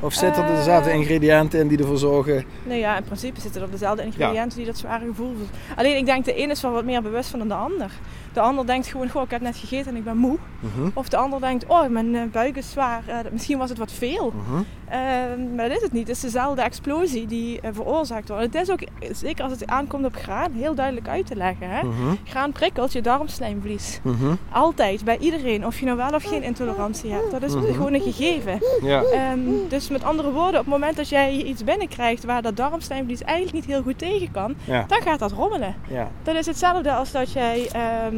Of 0.00 0.12
zitten 0.14 0.42
er 0.44 0.50
Eh. 0.50 0.56
dezelfde 0.56 0.92
ingrediënten 0.92 1.60
in 1.60 1.68
die 1.68 1.78
ervoor 1.78 1.98
zorgen? 1.98 2.44
Nee, 2.64 2.78
ja, 2.78 2.96
in 2.96 3.04
principe 3.04 3.40
zitten 3.40 3.62
er 3.62 3.70
dezelfde 3.70 4.02
ingrediënten 4.02 4.56
die 4.58 4.66
dat 4.66 4.78
zware 4.78 5.06
gevoel 5.06 5.28
voelen. 5.28 5.48
Alleen 5.76 5.96
ik 5.96 6.06
denk 6.06 6.24
de 6.24 6.42
een 6.42 6.50
is 6.50 6.60
wel 6.62 6.72
wat 6.72 6.84
meer 6.84 7.02
bewust 7.02 7.30
van 7.30 7.38
dan 7.38 7.48
de 7.48 7.54
ander. 7.54 7.90
De 8.32 8.40
ander 8.40 8.66
denkt 8.66 8.86
gewoon, 8.86 9.08
goh, 9.10 9.22
ik 9.22 9.30
heb 9.30 9.40
net 9.40 9.56
gegeten 9.56 9.90
en 9.90 9.96
ik 9.96 10.04
ben 10.04 10.16
moe. 10.16 10.36
Mhm. 10.60 10.88
Of 10.94 11.08
de 11.08 11.16
ander 11.16 11.40
denkt, 11.40 11.64
oh, 11.66 11.86
mijn 11.88 12.14
eh, 12.14 12.22
buik 12.32 12.56
is 12.56 12.70
zwaar. 12.70 13.02
eh, 13.06 13.16
misschien 13.32 13.58
was 13.58 13.68
het 13.68 13.78
wat 13.78 13.92
veel. 13.92 14.32
Mhm. 14.48 14.62
Ehm, 14.90 15.54
maar 15.54 15.68
dat 15.68 15.76
is 15.76 15.82
het 15.82 15.92
niet. 15.92 16.06
Het 16.06 16.16
is 16.16 16.22
dezelfde 16.22 16.62
explosie 16.62 17.26
die 17.26 17.60
eh, 17.60 17.70
veroorzaakt 17.72 18.28
wordt. 18.28 18.44
Het 18.44 18.54
is 18.54 18.70
ook, 18.70 18.80
zeker 19.12 19.42
als 19.44 19.52
het 19.52 19.66
aankomt 19.66 20.04
op 20.04 20.14
graan, 20.16 20.52
heel 20.52 20.74
duidelijk 20.74 21.08
uit 21.08 21.26
te 21.26 21.36
leggen. 21.36 21.70
Hè? 21.70 21.82
Mhm. 21.82 22.14
Graan 22.24 22.52
prikkelt 22.52 22.92
je 22.92 23.00
darmslijmvlies. 23.00 24.00
Mhm. 24.02 24.34
Altijd, 24.52 25.04
bij 25.04 25.18
iedereen. 25.18 25.66
Of 25.66 25.78
je 25.78 25.84
nou 25.84 25.96
wel 25.96 26.10
of 26.10 26.22
geen 26.22 26.42
intolerantie 26.42 27.10
hebt. 27.12 27.30
Dat 27.30 27.42
is 27.42 27.54
Mhm. 27.54 27.64
gewoon 27.72 27.94
een 27.94 28.00
gegeven. 28.12 28.58
Ja. 28.82 29.02
Ehm, 29.02 29.38
dus 29.68 29.88
met 29.88 30.04
andere 30.04 30.30
woorden, 30.30 30.60
op 30.60 30.66
het 30.66 30.74
moment 30.74 30.96
dat 30.96 31.08
jij 31.08 31.32
iets 31.32 31.64
binnenkrijgt 31.64 32.24
waar 32.24 32.42
dat 32.42 32.56
darmslijmvlies 32.56 33.22
eigenlijk 33.22 33.54
niet 33.56 33.66
heel 33.66 33.82
goed 33.82 33.98
tegen 33.98 34.30
kan, 34.30 34.54
Ja. 34.64 34.84
dan 34.88 35.02
gaat 35.02 35.18
dat 35.18 35.32
rommelen. 35.32 35.74
Ja. 35.88 36.08
Dat 36.22 36.34
is 36.34 36.46
hetzelfde 36.46 36.92
als 36.92 37.10
dat 37.12 37.32
jij, 37.32 37.68
ehm, 37.72 38.14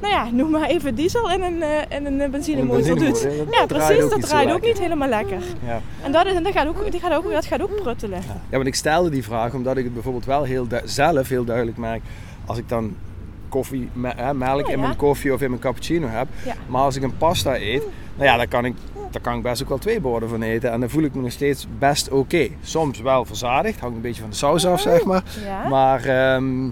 nou 0.00 0.12
ja, 0.12 0.28
noem 0.32 0.50
maar 0.50 0.68
even 0.68 0.94
diesel 0.94 1.30
in 1.30 1.42
een, 1.42 1.62
eh, 1.62 1.96
in 1.98 2.06
een 2.06 2.30
benzinemotor 2.30 2.98
doet. 2.98 3.20
ja, 3.50 3.66
dat 3.66 3.66
precies, 3.66 4.10
dat 4.10 4.20
draait 4.20 4.52
ook 4.52 4.62
niet 4.62 4.78
helemaal 4.78 5.08
lekker. 5.08 5.42
Ja. 5.66 5.80
En 6.02 6.12
dat, 6.12 6.26
is, 6.26 6.32
en 6.32 6.42
dat, 6.42 6.52
gaat 6.52 6.66
ook, 6.66 6.90
die 6.90 7.00
gaat 7.00 7.14
ook, 7.14 7.32
dat 7.32 7.46
gaat 7.46 7.62
ook 7.62 7.82
pruttelen. 7.82 8.20
ja, 8.26 8.56
want 8.56 8.66
ik 8.66 8.74
stelde 8.74 9.10
die 9.10 9.24
vraag 9.24 9.54
omdat 9.54 9.76
ik 9.76 9.84
het 9.84 9.94
bijvoorbeeld 9.94 10.24
wel 10.24 10.42
heel 10.42 10.66
zelf 10.84 11.28
heel 11.28 11.44
duidelijk 11.44 11.76
merk 11.76 12.02
als 12.46 12.58
ik 12.58 12.68
dan 12.68 12.96
koffie, 13.48 13.88
hè, 14.02 14.34
melk 14.34 14.66
Oh, 14.66 14.72
in 14.72 14.80
mijn 14.80 14.96
koffie 14.96 15.32
of 15.32 15.40
in 15.40 15.48
mijn 15.48 15.60
cappuccino 15.60 16.06
heb. 16.06 16.28
Maar 16.66 16.82
als 16.82 16.96
ik 16.96 17.02
een 17.02 17.16
pasta 17.16 17.56
eet, 17.56 17.82
nou 18.14 18.28
ja, 18.28 18.36
dan 18.36 18.48
kan 18.48 18.64
ik, 18.64 18.74
daar 19.10 19.22
kan 19.22 19.36
ik 19.36 19.42
best 19.42 19.62
ook 19.62 19.68
wel 19.68 19.78
twee 19.78 20.00
borden 20.00 20.28
van 20.28 20.42
eten. 20.42 20.70
En 20.70 20.80
dan 20.80 20.90
voel 20.90 21.02
ik 21.02 21.14
me 21.14 21.22
nog 21.22 21.32
steeds 21.32 21.66
best 21.78 22.10
oké. 22.10 22.48
Soms 22.62 23.00
wel 23.00 23.24
verzadigd, 23.24 23.80
hangt 23.80 23.96
een 23.96 24.02
beetje 24.02 24.20
van 24.20 24.30
de 24.30 24.36
saus 24.36 24.66
af, 24.66 24.80
zeg 24.80 25.04
maar. 25.04 25.22
Ja? 25.44 25.68
Maar 25.68 26.04
ehm, 26.04 26.64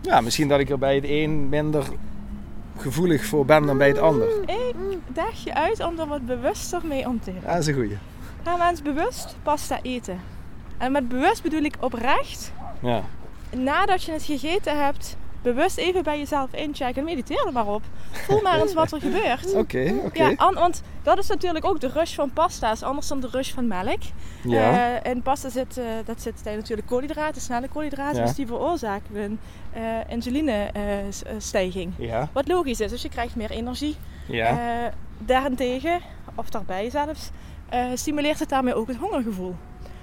ja, 0.00 0.20
misschien 0.20 0.48
dat 0.48 0.60
ik 0.60 0.70
er 0.70 0.78
bij 0.78 0.94
het 0.94 1.04
een 1.08 1.48
minder 1.48 1.84
gevoelig 2.80 3.24
voor 3.24 3.44
ben 3.44 3.66
dan 3.66 3.78
bij 3.78 3.88
het 3.88 3.98
ander. 3.98 4.28
Ik 4.46 4.74
daag 5.06 5.44
je 5.44 5.54
uit 5.54 5.84
om 5.84 5.98
er 5.98 6.06
wat 6.06 6.26
bewuster 6.26 6.80
mee 6.84 7.06
om 7.06 7.20
te 7.20 7.32
gaan. 7.32 7.40
Ja, 7.42 7.52
dat 7.52 7.58
is 7.58 7.66
een 7.66 7.74
goeie. 7.74 7.98
Ga 8.44 8.56
maar 8.56 8.70
eens 8.70 8.82
bewust 8.82 9.36
pasta 9.42 9.78
eten. 9.82 10.20
En 10.78 10.92
met 10.92 11.08
bewust 11.08 11.42
bedoel 11.42 11.62
ik 11.62 11.74
oprecht. 11.80 12.52
Ja. 12.80 13.02
Nadat 13.56 14.02
je 14.02 14.12
het 14.12 14.22
gegeten 14.22 14.84
hebt, 14.84 15.16
bewust 15.42 15.78
even 15.78 16.02
bij 16.02 16.18
jezelf 16.18 16.52
inchecken. 16.54 17.04
Mediteer 17.04 17.46
er 17.46 17.52
maar 17.52 17.66
op. 17.66 17.82
Voel 18.10 18.40
maar 18.40 18.60
eens 18.60 18.74
wat 18.74 18.92
er 18.92 19.00
gebeurt. 19.00 19.54
Oké, 19.62 19.94
oké. 20.04 20.22
Ja, 20.22 20.32
an- 20.36 20.54
want 20.54 20.82
dat 21.02 21.18
is 21.18 21.26
natuurlijk 21.26 21.64
ook 21.64 21.80
de 21.80 21.88
rush 21.88 22.14
van 22.14 22.32
pasta. 22.32 22.72
is 22.72 22.82
anders 22.82 23.08
dan 23.08 23.20
de 23.20 23.28
rush 23.30 23.52
van 23.52 23.66
melk. 23.66 23.98
Ja. 24.42 24.98
Eh, 25.00 25.10
in 25.12 25.22
pasta 25.22 25.48
zit, 25.48 25.78
eh, 25.78 25.84
dat 26.04 26.22
zit 26.22 26.40
natuurlijk 26.44 26.88
koolhydraten, 26.88 27.40
snelle 27.42 27.68
koolhydraten. 27.68 28.18
Ja. 28.20 28.24
Dus 28.26 28.34
die 28.34 28.46
veroorzaken 28.46 29.16
een 29.16 29.38
eh 29.72 29.82
insulinestijging. 30.08 31.92
Ja. 31.98 32.28
Wat 32.32 32.48
logisch 32.48 32.80
is, 32.80 32.90
dus 32.90 33.02
je 33.02 33.08
krijgt 33.08 33.36
meer 33.36 33.50
energie. 33.50 33.96
Ja. 34.26 34.58
Daarentegen, 35.18 36.00
of 36.34 36.50
daarbij 36.50 36.90
zelfs, 36.90 37.30
stimuleert 37.94 38.38
het 38.38 38.48
daarmee 38.48 38.74
ook 38.74 38.88
het 38.88 38.96
hongergevoel. 38.96 39.54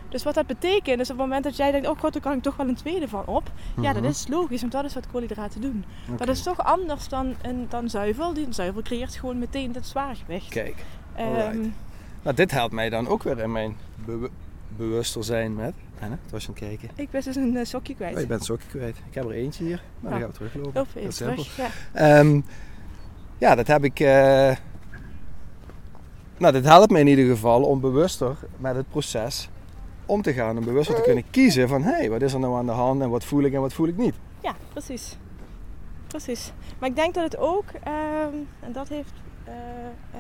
Dus 0.09 0.23
wat 0.23 0.33
dat 0.33 0.47
betekent, 0.47 0.99
is 0.99 1.09
op 1.09 1.17
het 1.17 1.25
moment 1.25 1.43
dat 1.43 1.55
jij 1.57 1.71
denkt, 1.71 1.87
oh 1.87 1.99
god, 1.99 2.13
daar 2.13 2.21
kan 2.21 2.33
ik 2.37 2.41
toch 2.43 2.55
wel 2.55 2.67
een 2.67 2.75
tweede 2.75 3.07
van 3.07 3.25
op. 3.25 3.51
Ja, 3.81 3.93
dat 3.93 4.01
Mhm. 4.01 4.11
is 4.11 4.27
logisch, 4.27 4.61
want 4.61 4.73
dat 4.73 4.85
is 4.85 4.93
wat 4.93 5.07
koolhydraten 5.11 5.61
doen. 5.61 5.85
Oké. 6.09 6.17
Dat 6.25 6.35
is 6.35 6.43
toch 6.43 6.63
anders 6.63 7.07
dan, 7.09 7.35
een, 7.41 7.65
dan 7.69 7.89
zuivel. 7.89 8.33
Die 8.33 8.47
zuivel 8.49 8.81
creëert 8.81 9.15
gewoon 9.15 9.39
meteen 9.39 9.73
het 9.73 9.85
zwaargewicht. 9.87 10.49
Kijk. 10.49 10.75
Alright. 11.15 11.57
Nou, 12.23 12.35
dit 12.35 12.51
helpt 12.51 12.73
mij 12.73 12.89
dan 12.89 13.07
ook 13.07 13.23
weer 13.23 13.39
in 13.39 13.51
mijn 13.51 13.75
bewu- 14.05 14.29
bewuster 14.77 15.23
zijn 15.23 15.55
met. 15.55 15.73
Anne, 16.01 16.17
het 16.23 16.31
was 16.31 16.41
je 16.43 16.47
aan 16.49 16.53
het 16.55 16.63
kijken. 16.67 16.89
ik 16.95 17.09
ben 17.09 17.21
dus 17.23 17.35
een 17.35 17.57
eh, 17.57 17.65
sokje 17.65 17.95
kwijt. 17.95 18.15
Oh, 18.15 18.19
je 18.21 18.27
bent 18.27 18.45
sokje 18.45 18.67
kwijt. 18.67 18.97
Ik 19.09 19.13
heb 19.15 19.23
er 19.23 19.31
eentje 19.31 19.63
hier, 19.63 19.81
maar 19.99 20.11
dan 20.11 20.19
Nou. 20.19 20.21
gaan 20.21 20.31
we 20.31 20.37
teruglopen. 20.37 20.85
Heel 20.93 21.01
even 21.01 21.13
simpel. 21.13 21.43
terug. 21.43 21.57
Ja. 21.57 22.19
Ehm, 22.19 22.41
ja, 23.37 23.55
dat 23.55 23.67
heb 23.67 23.83
ik. 23.83 23.99
eh, 23.99 24.55
nou, 26.37 26.53
dit 26.53 26.65
helpt 26.65 26.91
me 26.91 26.99
in 26.99 27.07
ieder 27.07 27.25
geval 27.25 27.63
om 27.63 27.79
bewuster 27.79 28.35
met 28.57 28.75
het 28.75 28.89
proces 28.89 29.49
om 30.07 30.21
te 30.21 30.33
gaan. 30.33 30.57
Om 30.57 30.65
bewuster 30.65 30.95
te 30.95 31.01
kunnen 31.01 31.23
kiezen 31.31 31.67
van 31.67 31.83
hé, 31.83 31.91
hey, 31.91 32.09
wat 32.09 32.21
is 32.21 32.33
er 32.33 32.39
nou 32.39 32.55
aan 32.55 32.65
de 32.65 32.71
hand 32.71 33.01
en 33.01 33.09
wat 33.09 33.23
voel 33.23 33.43
ik 33.43 33.53
en 33.53 33.61
wat 33.61 33.73
voel 33.73 33.87
ik 33.87 33.97
niet. 33.97 34.15
ja, 34.41 34.55
precies. 34.71 35.17
Precies. 36.07 36.51
Maar 36.79 36.89
ik 36.89 36.95
denk 36.95 37.13
dat 37.13 37.23
het 37.23 37.37
ook, 37.37 37.65
ehm, 37.83 38.35
en 38.59 38.71
dat 38.71 38.87
heeft 38.87 39.13
eh, 39.43 39.53
eh, 40.11 40.19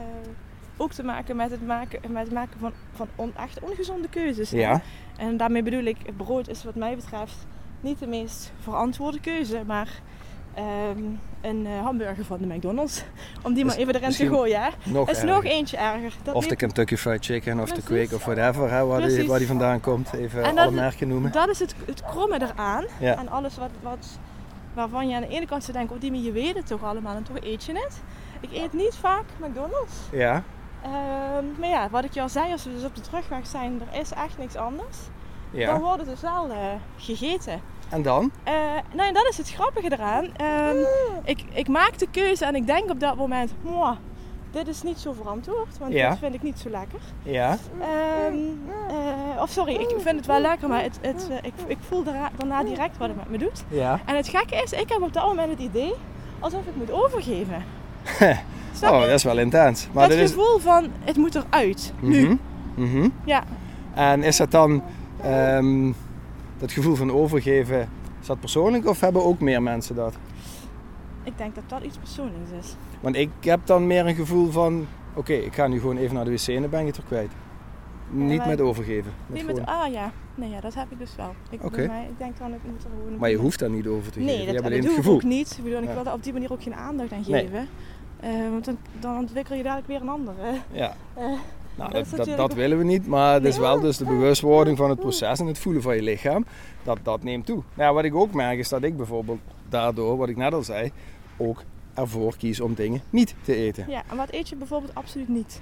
ook 0.77 0.91
te 0.91 1.03
maken 1.03 1.35
met 1.35 1.51
het 1.51 1.67
maken, 1.67 2.11
met 2.11 2.23
het 2.23 2.33
maken 2.33 2.59
van, 2.59 2.71
van 2.93 3.07
on, 3.15 3.33
echt 3.35 3.59
ongezonde 3.59 4.09
keuzes. 4.09 4.49
Ja, 4.49 4.81
En 5.17 5.37
daarmee 5.37 5.63
bedoel 5.63 5.83
ik, 5.83 5.97
brood 6.17 6.47
is 6.47 6.63
wat 6.63 6.75
mij 6.75 6.95
betreft 6.95 7.45
niet 7.81 7.99
de 7.99 8.07
meest 8.07 8.51
verantwoorde 8.59 9.19
keuze, 9.19 9.63
maar 9.65 10.01
ehm, 10.57 11.03
een 11.41 11.65
eh, 11.65 11.83
hamburger 11.83 12.25
van 12.25 12.37
de 12.37 12.45
McDonald's, 12.45 13.03
om 13.41 13.53
die 13.53 13.65
Is 13.65 13.69
maar 13.69 13.79
even 13.79 13.95
erin 13.95 14.09
te 14.09 14.27
gooien. 14.27 14.61
hè. 14.61 14.69
nog 14.83 15.09
is 15.09 15.15
erger. 15.17 15.33
nog 15.33 15.43
eentje 15.43 15.77
erger. 15.77 16.13
Dat 16.23 16.35
Of 16.35 16.47
de 16.47 16.55
Kentucky 16.55 16.95
Fried 16.95 17.25
Chicken 17.25 17.59
of 17.59 17.71
de. 17.71 17.81
Quake 17.81 18.15
of 18.15 18.25
whatever, 18.25 18.71
hè, 18.71 18.85
waar, 18.85 19.07
die, 19.07 19.27
waar 19.27 19.37
die 19.37 19.47
vandaan 19.47 19.79
komt. 19.79 20.13
Even 20.13 20.43
En 20.43 20.57
alle 20.57 20.71
merken 20.71 21.07
noemen. 21.07 21.31
Dat 21.31 21.49
is 21.49 21.59
het, 21.59 21.75
het 21.85 22.03
kromme 22.03 22.41
eraan. 22.41 22.85
Ja. 22.99 23.17
En 23.17 23.29
alles 23.29 23.57
wat, 23.57 23.71
wat, 23.81 24.19
waarvan 24.73 25.07
je 25.07 25.15
aan 25.15 25.21
de 25.21 25.27
ene 25.27 25.45
kant 25.45 25.63
zou 25.63 25.77
denken, 25.77 25.95
oh 25.95 26.01
die 26.01 26.11
maar 26.11 26.19
je 26.19 26.31
weet 26.31 26.55
het 26.55 26.67
toch 26.67 26.83
allemaal 26.83 27.15
en 27.15 27.23
toch 27.23 27.37
eet 27.39 27.63
je 27.63 27.73
het. 27.73 28.01
Ik 28.39 28.51
eet 28.51 28.73
niet 28.73 28.95
vaak 28.95 29.25
McDonald's. 29.39 29.93
Ja, 30.11 30.43
Ehm, 30.83 31.45
maar 31.59 31.69
ja, 31.69 31.89
wat 31.89 32.03
ik 32.03 32.13
je 32.13 32.21
al 32.21 32.29
zei, 32.29 32.51
als 32.51 32.63
we 32.63 32.73
dus 32.73 32.83
op 32.83 32.95
de 32.95 33.01
terugweg 33.01 33.47
zijn, 33.47 33.81
er 33.91 33.99
is 33.99 34.11
echt 34.11 34.37
niks 34.37 34.55
anders. 34.55 34.97
Dan 35.51 35.61
ja. 35.61 35.79
wordt 35.79 35.99
het 35.99 36.09
dus 36.09 36.21
wel 36.21 36.49
eh, 36.49 36.57
gegeten. 36.97 37.61
En 37.89 38.01
dan? 38.01 38.31
Eh, 38.43 38.53
nou, 38.93 39.07
en 39.07 39.13
dat 39.13 39.27
is 39.29 39.37
het 39.37 39.49
grappige 39.49 39.91
eraan. 39.91 40.25
Ehm, 40.35 40.75
ik, 41.23 41.43
ik 41.53 41.67
maak 41.67 41.97
de 41.97 42.07
keuze 42.11 42.45
en 42.45 42.55
ik 42.55 42.65
denk 42.67 42.89
op 42.89 42.99
dat 42.99 43.15
moment, 43.15 43.51
"Mwah, 43.61 43.95
dit 44.51 44.67
is 44.67 44.81
niet 44.83 44.97
zo 44.99 45.13
verantwoord, 45.13 45.77
want 45.79 45.93
Ja. 45.93 46.09
dit 46.09 46.19
vind 46.19 46.33
ik 46.33 46.43
niet 46.43 46.59
zo 46.59 46.69
lekker. 46.69 46.99
Ja, 47.23 47.57
Ehm, 47.81 48.35
eh, 48.89 49.41
of 49.41 49.49
sorry, 49.49 49.73
ik 49.73 49.89
vind 49.99 50.15
het 50.15 50.25
wel 50.25 50.39
lekker, 50.41 50.67
maar 50.69 50.83
het, 50.83 50.99
het, 51.01 51.27
eh, 51.29 51.35
ik, 51.41 51.53
ik 51.67 51.77
voel 51.87 52.03
daarna 52.03 52.63
direct 52.63 52.97
wat 52.97 53.07
het 53.07 53.17
met 53.17 53.29
me 53.29 53.37
doet. 53.37 53.63
ja. 53.67 53.99
En 54.05 54.15
het 54.15 54.27
gekke 54.27 54.55
is, 54.63 54.71
ik 54.71 54.89
heb 54.89 55.01
op 55.01 55.13
dat 55.13 55.25
moment 55.25 55.49
het 55.49 55.59
idee 55.59 55.93
alsof 56.39 56.65
ik 56.65 56.75
moet 56.75 56.91
overgeven. 56.91 57.63
Oh, 58.83 58.99
dat 59.01 59.09
is 59.09 59.23
wel 59.23 59.37
intens. 59.37 59.87
Maar 59.93 60.07
dat 60.07 60.17
er 60.17 60.23
is... 60.23 60.29
gevoel 60.31 60.59
van, 60.59 60.87
het 61.03 61.17
moet 61.17 61.35
eruit, 61.35 61.93
nu. 61.99 62.23
Mhm, 62.23 62.35
mhm. 62.91 63.09
Ja, 63.25 63.43
En 63.93 64.23
is 64.23 64.37
dat 64.37 64.51
dan 64.51 64.83
ehm, 65.21 65.91
dat 66.57 66.71
gevoel 66.71 66.95
van 66.95 67.11
overgeven, 67.11 67.89
is 68.21 68.27
dat 68.27 68.39
persoonlijk 68.39 68.87
of 68.87 68.99
hebben 68.99 69.25
ook 69.25 69.39
meer 69.39 69.61
mensen 69.63 69.95
dat? 69.95 70.17
ik 71.23 71.37
denk 71.37 71.55
dat 71.55 71.63
dat 71.67 71.83
iets 71.83 71.97
persoonlijks 71.97 72.51
is. 72.59 72.75
Want 72.99 73.15
ik 73.15 73.29
heb 73.39 73.59
dan 73.65 73.87
meer 73.87 74.07
een 74.07 74.15
gevoel 74.15 74.51
van, 74.51 74.87
oké, 75.13 75.33
ik 75.33 75.53
ga 75.53 75.67
nu 75.67 75.79
gewoon 75.79 75.97
even 75.97 76.15
naar 76.15 76.25
de 76.25 76.31
wc 76.31 76.47
en 76.47 76.61
dan 76.61 76.69
ben 76.69 76.79
ik 76.79 76.87
het 76.87 76.97
er 76.97 77.03
kwijt. 77.03 77.31
Niet 78.09 78.45
met 78.45 78.61
overgeven. 78.61 79.11
Met 79.25 79.45
Nee, 79.45 79.55
met, 79.55 79.65
ah 79.65 79.91
ja, 79.91 80.11
nee, 80.35 80.49
ja, 80.49 80.59
dat 80.59 80.73
heb 80.73 80.91
ik 80.91 80.99
dus 80.99 81.15
wel. 81.15 81.35
Ik, 81.49 81.87
mij, 81.87 82.07
ik 82.09 82.17
denk 82.17 82.37
dan, 82.37 82.53
ik 82.53 82.59
moet 82.63 82.83
er 82.83 82.89
gewoon... 82.89 83.19
Maar 83.19 83.29
je 83.29 83.35
hoeft 83.37 83.59
daar 83.59 83.69
niet 83.69 83.87
over 83.87 84.11
te 84.11 84.19
geven. 84.19 84.25
Nee, 84.25 84.39
je 84.39 84.45
dat, 84.53 84.63
hebt 84.63 84.75
dat 84.75 84.93
doe 84.95 85.03
ik 85.03 85.07
ook 85.09 85.23
niet. 85.23 85.55
Ik 85.57 85.63
bedoel, 85.63 85.81
ik 85.81 85.87
Ja. 85.87 85.93
wil 85.93 86.03
daar 86.03 86.13
op 86.13 86.23
die 86.23 86.33
manier 86.33 86.51
ook 86.51 86.63
geen 86.63 86.75
aandacht 86.75 87.11
aan 87.11 87.23
Nee. 87.27 87.41
geven. 87.45 87.67
Eh, 88.19 88.29
want 88.51 88.65
dan, 88.65 88.77
dan 88.99 89.17
ontwikkel 89.17 89.55
je 89.55 89.63
dadelijk 89.63 89.87
weer 89.87 90.01
een 90.01 90.09
andere. 90.09 90.53
Ja. 90.71 90.93
Eh, 91.13 91.23
Nou, 91.77 91.91
dat 91.91 92.05
dat, 92.15 92.27
is 92.27 92.35
dat, 92.35 92.53
willen 92.53 92.77
we 92.77 92.83
niet, 92.83 93.07
maar 93.07 93.33
het 93.33 93.45
is 93.45 93.57
wel 93.57 93.79
dus 93.79 93.97
de 93.97 94.05
bewustwording 94.05 94.77
van 94.77 94.89
het 94.89 94.99
proces 94.99 95.39
en 95.39 95.45
het 95.45 95.57
voelen 95.57 95.81
van 95.81 95.95
je 95.95 96.01
lichaam, 96.01 96.45
dat, 96.83 96.97
dat 97.03 97.23
neemt 97.23 97.45
toe. 97.45 97.63
Nou, 97.73 97.93
wat 97.93 98.03
ik 98.03 98.15
ook 98.15 98.33
merk 98.33 98.59
is 98.59 98.69
dat 98.69 98.83
ik 98.83 98.97
bijvoorbeeld 98.97 99.39
daardoor, 99.69 100.17
wat 100.17 100.29
ik 100.29 100.37
net 100.37 100.53
al 100.53 100.63
zei, 100.63 100.91
ook 101.37 101.63
ervoor 101.93 102.37
kies 102.37 102.59
om 102.59 102.73
dingen 102.73 103.01
niet 103.09 103.35
te 103.41 103.55
eten. 103.55 103.85
ja, 103.89 104.03
en 104.09 104.17
wat 104.17 104.31
eet 104.31 104.49
je 104.49 104.55
bijvoorbeeld 104.55 104.95
absoluut 104.95 105.29
niet? 105.29 105.61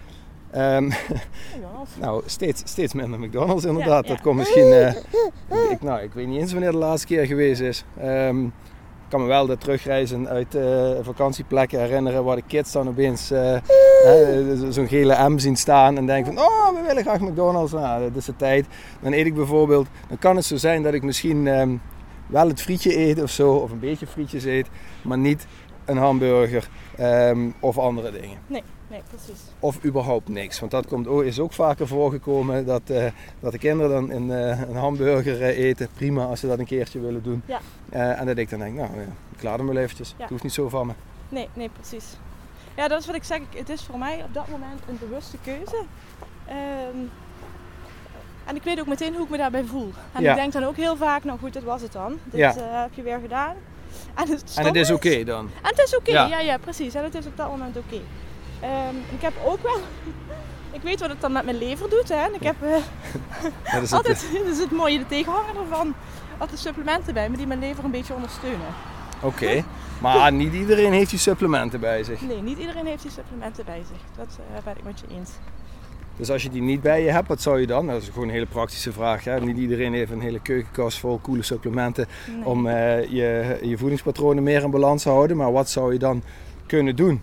McDonald's. 0.56 1.92
nou, 2.00 2.24
steeds, 2.26 2.62
steeds 2.66 2.94
minder 2.94 3.20
McDonald's 3.20 3.66
inderdaad. 3.66 4.04
Ja, 4.04 4.10
ja. 4.10 4.16
Dat 4.16 4.22
komt 4.22 4.38
misschien, 4.38 4.72
eh, 4.72 4.96
ik, 5.72 5.82
nou, 5.82 6.02
ik 6.02 6.14
weet 6.14 6.28
niet 6.28 6.40
eens 6.40 6.52
wanneer 6.52 6.72
de 6.72 6.78
laatste 6.78 7.08
keer 7.08 7.26
geweest 7.26 7.62
is. 7.62 7.84
Ehm, 8.00 8.48
ik 9.06 9.12
kan 9.12 9.22
me 9.22 9.28
wel 9.28 9.46
dat 9.46 9.60
terugreizen 9.60 10.28
uit 10.30 10.56
eh, 10.56 10.92
vakantieplekken 11.02 11.80
herinneren 11.80 12.24
waar 12.24 12.36
de 12.36 12.44
kids 12.48 12.72
dan 12.72 12.88
opeens 12.88 13.32
eh, 13.32 13.58
hè, 14.04 14.72
zo'n 14.72 14.88
gele 14.88 15.30
M 15.30 15.38
zien 15.38 15.56
staan 15.56 15.98
en 15.98 16.06
denken 16.06 16.34
van 16.34 16.44
oh 16.44 16.70
we 16.76 16.82
willen 16.88 17.04
graag 17.04 17.20
McDonald's. 17.20 17.72
Nou, 17.72 18.02
dat 18.02 18.16
is 18.16 18.26
de 18.26 18.36
tijd. 18.36 18.66
Dan 19.02 19.14
eet 19.14 19.26
ik 19.26 19.34
bijvoorbeeld, 19.34 19.88
dan 20.08 20.18
kan 20.18 20.36
het 20.36 20.46
zo 20.46 20.56
zijn 20.56 20.84
dat 20.84 20.94
ik 20.94 21.04
misschien 21.04 21.48
ehm, 21.48 21.76
wel 22.28 22.48
het 22.48 22.62
frietje 22.62 22.98
eet 22.98 23.22
of 23.22 23.30
zo, 23.30 23.54
of 23.54 23.72
een 23.72 23.80
beetje 23.80 24.08
frietjes 24.08 24.44
eet, 24.44 24.68
maar 25.02 25.18
niet 25.18 25.48
een 25.86 25.98
hamburger 25.98 26.70
ehm, 26.98 27.50
of 27.60 27.78
andere 27.78 28.12
dingen. 28.12 28.38
Nee, 28.48 28.64
precies. 29.10 29.42
Of 29.60 29.84
überhaupt 29.86 30.28
niks. 30.30 30.60
Want 30.60 30.72
dat 30.72 30.88
komt, 30.88 31.08
ook- 31.08 31.24
is 31.24 31.40
ook 31.40 31.54
vaker 31.54 31.88
voorgekomen 31.88 32.66
dat, 32.66 32.82
eh, 32.90 33.06
dat 33.40 33.52
de 33.52 33.58
kinderen 33.58 33.92
dan 33.92 34.10
een, 34.10 34.32
eh, 34.32 34.62
een 34.70 34.76
hamburger 34.76 35.42
eh, 35.42 35.58
eten. 35.58 35.88
Prima 35.94 36.26
als 36.26 36.40
ze 36.40 36.48
dat 36.48 36.60
een 36.60 36.66
keertje 36.66 37.00
willen 37.00 37.24
doen. 37.24 37.42
Ja. 37.46 37.60
En 38.16 38.26
dat 38.26 38.38
ik 38.38 38.50
dan 38.50 38.60
denk, 38.60 38.76
nou, 38.76 38.90
ja, 38.96 39.02
ik 39.36 39.44
laat 39.44 39.58
hem 39.58 39.68
wel 39.68 39.78
eventjes. 39.78 40.10
Ja. 40.10 40.22
Het 40.22 40.30
hoeft 40.30 40.44
niet 40.44 40.54
zo 40.54 40.70
van 40.70 40.88
me. 40.88 40.94
Nee, 41.30 41.50
nee, 41.54 41.70
precies. 41.70 42.06
Ja, 42.76 42.88
dat 42.88 43.00
is 43.00 43.06
wat 43.06 43.16
ik 43.16 43.24
zeg. 43.24 43.40
Het 43.56 43.70
is 43.70 43.84
voor 43.84 43.98
mij 44.00 44.24
op 44.24 44.34
dat 44.34 44.48
moment 44.48 44.80
een 44.90 44.98
bewuste 45.00 45.38
keuze. 45.44 45.84
Ehm, 46.48 46.98
en 48.46 48.56
ik 48.56 48.64
weet 48.64 48.80
ook 48.80 48.88
meteen 48.88 49.14
hoe 49.16 49.24
ik 49.24 49.30
me 49.30 49.38
daarbij 49.38 49.64
voel. 49.64 49.92
En 50.14 50.22
Ja. 50.22 50.30
ik 50.32 50.38
denk 50.38 50.54
dan 50.54 50.64
ook 50.64 50.76
heel 50.76 50.96
vaak, 50.98 51.24
nou 51.24 51.40
goed, 51.40 51.54
dit 51.54 51.64
was 51.64 51.82
het 51.82 51.92
dan. 51.92 52.20
Dit 52.24 52.40
Ja. 52.40 52.54
heb 52.58 52.94
je 52.94 53.02
weer 53.02 53.20
gedaan. 53.22 53.56
En 54.16 54.30
het, 54.30 54.54
En 54.58 54.66
het 54.66 54.76
is 54.76 54.92
oké 54.92 55.24
dan. 55.24 55.46
En 55.62 55.70
het 55.70 55.80
is 55.80 55.96
oké, 55.96 56.12
Ja. 56.12 56.26
ja. 56.28 56.40
ja, 56.40 56.58
precies. 56.58 56.94
En 56.94 57.04
het 57.04 57.16
is 57.16 57.26
op 57.26 57.38
dat 57.38 57.50
moment 57.50 57.78
oké. 57.78 58.00
Ehm, 58.60 58.96
ik 59.16 59.22
heb 59.22 59.34
ook 59.46 59.62
wel... 59.64 59.78
ik 60.78 60.82
weet 60.82 61.00
wat 61.00 61.10
het 61.10 61.22
dan 61.22 61.32
met 61.32 61.46
mijn 61.46 61.58
lever 61.58 61.90
doet. 61.90 62.10
Hè. 62.10 62.16
En 62.16 62.34
ik 62.34 62.44
heb 62.44 62.56
eh, 62.62 62.70
Dat 63.74 63.82
is 63.84 63.90
het, 63.90 63.94
altijd, 63.94 64.26
dat 64.34 64.54
is 64.54 64.60
het 64.60 64.72
mooie, 64.72 64.98
de 64.98 65.08
tegenhanger 65.08 65.62
ervan, 65.62 65.94
altijd 66.38 66.60
supplementen 66.60 67.14
bij 67.14 67.30
me 67.30 67.38
die 67.38 67.48
mijn 67.48 67.60
lever 67.60 67.84
een 67.84 67.92
beetje 67.92 68.14
ondersteunen. 68.14 68.68
Oké. 69.22 69.64
Maar 70.02 70.32
niet 70.34 70.54
iedereen 70.54 70.94
heeft 70.94 71.10
die 71.10 71.20
supplementen 71.20 71.80
bij 71.80 72.04
zich. 72.04 72.22
Nee, 72.22 72.42
niet 72.42 72.58
iedereen 72.58 72.86
heeft 72.86 73.02
die 73.02 73.12
supplementen 73.12 73.66
bij 73.66 73.82
zich. 73.88 73.98
Dat 74.18 74.40
eh, 74.56 74.64
ben 74.64 74.78
ik 74.78 74.84
met 74.84 75.00
je 75.00 75.16
eens. 75.16 75.32
Dus 76.18 76.30
als 76.32 76.44
je 76.44 76.50
die 76.50 76.62
niet 76.62 76.82
bij 76.82 77.04
je 77.04 77.12
hebt, 77.12 77.28
wat 77.28 77.42
zou 77.42 77.60
je 77.60 77.68
dan? 77.68 77.88
Dat 77.88 78.02
is 78.02 78.08
gewoon 78.10 78.28
een 78.28 78.34
hele 78.34 78.46
praktische 78.46 78.92
vraag. 78.92 79.24
Hè? 79.24 79.40
Niet 79.40 79.58
iedereen 79.58 79.94
heeft 79.94 80.12
een 80.12 80.22
hele 80.22 80.40
keukenkast 80.42 80.98
vol 81.00 81.20
coole 81.22 81.44
supplementen 81.44 82.08
Nee. 82.36 82.46
om 82.46 82.68
eh, 82.68 83.04
je, 83.10 83.58
je 83.62 83.78
voedingspatronen 83.78 84.44
meer 84.44 84.64
in 84.64 84.72
balans 84.72 85.04
te 85.04 85.10
houden. 85.10 85.38
Maar 85.38 85.52
wat 85.52 85.70
zou 85.70 85.94
je 85.94 86.00
dan 86.00 86.24
kunnen 86.66 86.96
doen? 86.96 87.22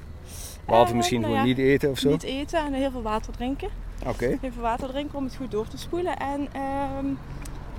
Behalve 0.73 0.91
Eh, 0.91 0.97
misschien 0.97 1.21
nou 1.21 1.33
gewoon 1.33 1.49
ja, 1.49 1.55
niet 1.55 1.64
eten 1.67 1.91
of 1.91 1.99
zo? 1.99 2.09
Niet 2.11 2.23
eten 2.23 2.59
en 2.59 2.73
heel 2.73 2.91
veel 2.91 3.02
water 3.02 3.33
drinken. 3.33 3.69
Oké. 4.07 4.26
Heel 4.26 4.52
veel 4.52 4.62
water 4.62 4.88
drinken 4.88 5.19
om 5.19 5.25
het 5.25 5.37
goed 5.37 5.50
door 5.50 5.69
te 5.69 5.79
spoelen. 5.79 6.17
En 6.17 6.49
ehm 6.52 7.07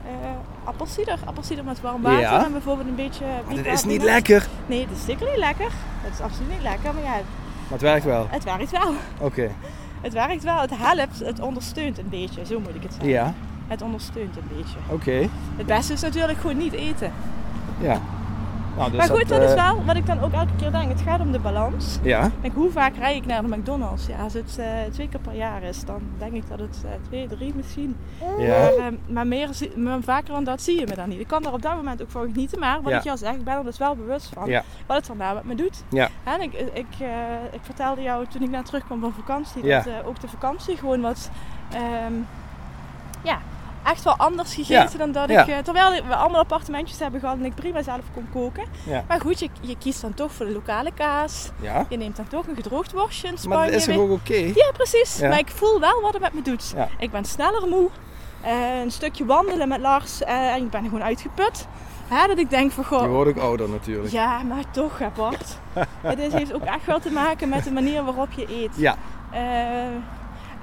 eh, 0.05 0.29
appelsieder. 0.63 1.17
Appelsieder 1.25 1.65
met 1.65 1.81
warm 1.81 2.01
water. 2.01 2.19
Ja. 2.19 2.45
En 2.45 2.51
bijvoorbeeld 2.51 2.87
een 2.87 2.95
beetje 2.95 3.25
Maar 3.47 3.55
dat 3.55 3.65
is 3.65 3.83
niet 3.83 4.03
lekker. 4.03 4.47
Nee, 4.65 4.81
het 4.81 4.97
is 4.97 5.05
zeker 5.05 5.27
niet 5.29 5.37
lekker. 5.37 5.71
Het 6.01 6.13
is 6.13 6.19
absoluut 6.19 6.49
niet 6.51 6.61
lekker. 6.61 6.93
Maar 6.93 7.03
ja, 7.03 7.09
Maar 7.09 7.21
het 7.67 7.81
werkt 7.81 8.05
wel. 8.05 8.27
het 8.29 8.43
werkt 8.43 8.71
wel. 8.71 8.93
Oké. 9.19 9.49
Het 10.01 10.13
werkt 10.13 10.43
wel. 10.43 10.59
Het 10.59 10.71
helpt. 10.73 11.19
Het 11.19 11.39
ondersteunt 11.39 11.97
een 11.97 12.09
beetje. 12.09 12.45
Zo 12.45 12.59
moet 12.59 12.75
ik 12.75 12.83
het 12.83 12.91
zeggen. 12.93 13.09
Ja, 13.09 13.33
Het 13.67 13.81
ondersteunt 13.81 14.35
een 14.37 14.57
beetje. 14.57 14.77
oké. 14.89 15.29
Het 15.57 15.65
beste 15.65 15.93
is 15.93 16.01
natuurlijk 16.01 16.39
gewoon 16.39 16.57
niet 16.57 16.73
eten. 16.73 17.11
Ja. 17.81 18.01
Nou, 18.77 18.91
dus 18.91 18.99
maar 18.99 19.17
goed, 19.17 19.29
dat, 19.29 19.39
eh, 19.41 19.47
is 19.47 19.53
wel 19.53 19.83
wat 19.85 19.95
ik 19.95 20.05
dan 20.05 20.19
ook 20.21 20.31
elke 20.33 20.51
keer 20.57 20.71
denk. 20.71 20.89
Het 20.89 21.01
gaat 21.01 21.19
om 21.19 21.31
de 21.31 21.39
balans. 21.39 21.99
Ja, 22.01 22.31
Kijk, 22.41 22.53
hoe 22.53 22.71
vaak 22.71 22.95
rijd 22.95 23.15
ik 23.15 23.25
naar 23.25 23.41
de 23.41 23.47
McDonald's? 23.57 24.05
Ja, 24.07 24.17
als 24.23 24.33
het 24.33 24.57
eh, 24.59 24.65
twee 24.91 25.09
keer 25.09 25.19
per 25.19 25.35
jaar 25.35 25.63
is, 25.63 25.85
dan 25.85 26.01
denk 26.17 26.33
ik 26.33 26.49
dat 26.49 26.59
het 26.59 26.81
eh, 26.85 26.91
twee, 27.07 27.27
drie 27.27 27.53
misschien. 27.55 27.95
ja. 28.39 28.47
Maar, 28.47 28.73
eh, 28.73 28.85
maar, 29.07 29.27
meer, 29.27 29.49
maar 29.75 30.01
vaker 30.01 30.33
dan 30.33 30.43
dat 30.43 30.61
zie 30.61 30.79
je 30.79 30.87
me 30.87 30.95
dan 30.95 31.09
niet. 31.09 31.19
Ik 31.19 31.27
kan 31.27 31.43
daar 31.43 31.53
op 31.53 31.61
dat 31.61 31.75
moment 31.75 32.01
ook 32.01 32.09
van 32.11 32.31
genieten. 32.31 32.59
Maar 32.59 32.81
wat 32.81 32.91
Ja. 32.91 32.97
ik 32.97 33.03
je 33.03 33.09
al 33.09 33.17
zeg, 33.17 33.33
ik 33.33 33.43
ben 33.43 33.57
er 33.57 33.63
dus 33.63 33.77
wel 33.77 33.95
bewust 33.95 34.29
van 34.33 34.49
Ja. 34.49 34.63
wat 34.85 34.97
het 34.97 35.05
vandaag 35.05 35.33
met 35.33 35.43
me 35.43 35.55
doet. 35.55 35.83
Ja. 35.89 36.09
En 36.23 36.41
ik, 36.41 36.53
ik, 36.53 36.85
eh, 36.99 37.07
ik 37.51 37.59
vertelde 37.61 38.01
jou 38.01 38.25
toen 38.27 38.41
ik 38.41 38.49
net 38.49 38.65
terugkwam 38.65 38.99
van 38.99 39.13
vakantie, 39.13 39.61
dat 39.61 39.85
eh, 39.87 40.07
ook 40.07 40.19
de 40.19 40.27
vakantie 40.27 40.77
gewoon 40.77 41.01
wat... 41.01 41.29
ehm, 41.73 42.13
ja, 43.23 43.37
echt 43.83 44.03
wel 44.03 44.15
anders 44.17 44.53
gegeten 44.55 44.97
dan 44.99 45.11
dat 45.11 45.29
ik... 45.29 45.37
eh, 45.47 45.57
terwijl 45.57 46.03
we 46.07 46.15
allemaal 46.15 46.39
appartementjes 46.41 46.99
hebben 46.99 47.19
gehad 47.19 47.37
en 47.37 47.45
ik 47.45 47.55
prima 47.55 47.81
zelf 47.81 48.01
kon 48.13 48.27
koken. 48.33 48.63
Ja. 48.85 49.03
Maar 49.07 49.21
goed, 49.21 49.39
je, 49.39 49.49
je 49.61 49.77
kiest 49.77 50.01
dan 50.01 50.13
toch 50.13 50.31
voor 50.31 50.45
de 50.45 50.51
lokale 50.51 50.91
kaas. 50.93 51.49
Je 51.89 51.97
neemt 51.97 52.15
dan 52.15 52.27
toch 52.27 52.47
een 52.47 52.55
gedroogd 52.55 52.91
worstje 52.91 53.27
in 53.27 53.33
Maar 53.33 53.41
Spanje. 53.41 53.71
dat 53.71 53.79
is 53.79 53.85
toch 53.85 53.97
ook 53.97 54.11
oké? 54.11 54.35
Ja, 54.35 54.71
precies. 54.73 55.19
Maar 55.19 55.39
ik 55.39 55.49
voel 55.49 55.79
wel 55.79 56.01
wat 56.01 56.13
het 56.13 56.21
met 56.21 56.33
me 56.33 56.41
doet. 56.41 56.73
Ik 56.97 57.11
ben 57.11 57.25
sneller 57.25 57.67
moe. 57.67 57.89
Eh, 58.41 58.79
een 58.83 58.91
stukje 58.91 59.25
wandelen 59.25 59.67
met 59.67 59.79
Lars 59.79 60.23
eh, 60.23 60.53
en 60.53 60.63
ik 60.63 60.69
ben 60.69 60.83
gewoon 60.83 61.03
uitgeput. 61.03 61.67
Hè, 62.07 62.27
dat 62.27 62.37
ik 62.37 62.49
denk 62.49 62.71
van, 62.71 62.83
Je 62.89 62.95
goh, 62.95 63.07
wordt 63.07 63.29
ook 63.29 63.37
ouder 63.43 63.69
natuurlijk. 63.69 64.11
ja, 64.11 64.41
maar 64.43 64.63
toch, 64.71 64.99
hè, 64.99 65.07
Bart. 65.15 65.57
het 66.01 66.19
is, 66.19 66.33
heeft 66.33 66.53
ook 66.53 66.63
echt 66.63 66.85
wel 66.85 66.99
te 66.99 67.11
maken 67.11 67.49
met 67.49 67.63
de 67.63 67.71
manier 67.71 68.03
waarop 68.03 68.31
je 68.31 68.45
eet. 68.49 68.71
Ja. 68.75 68.95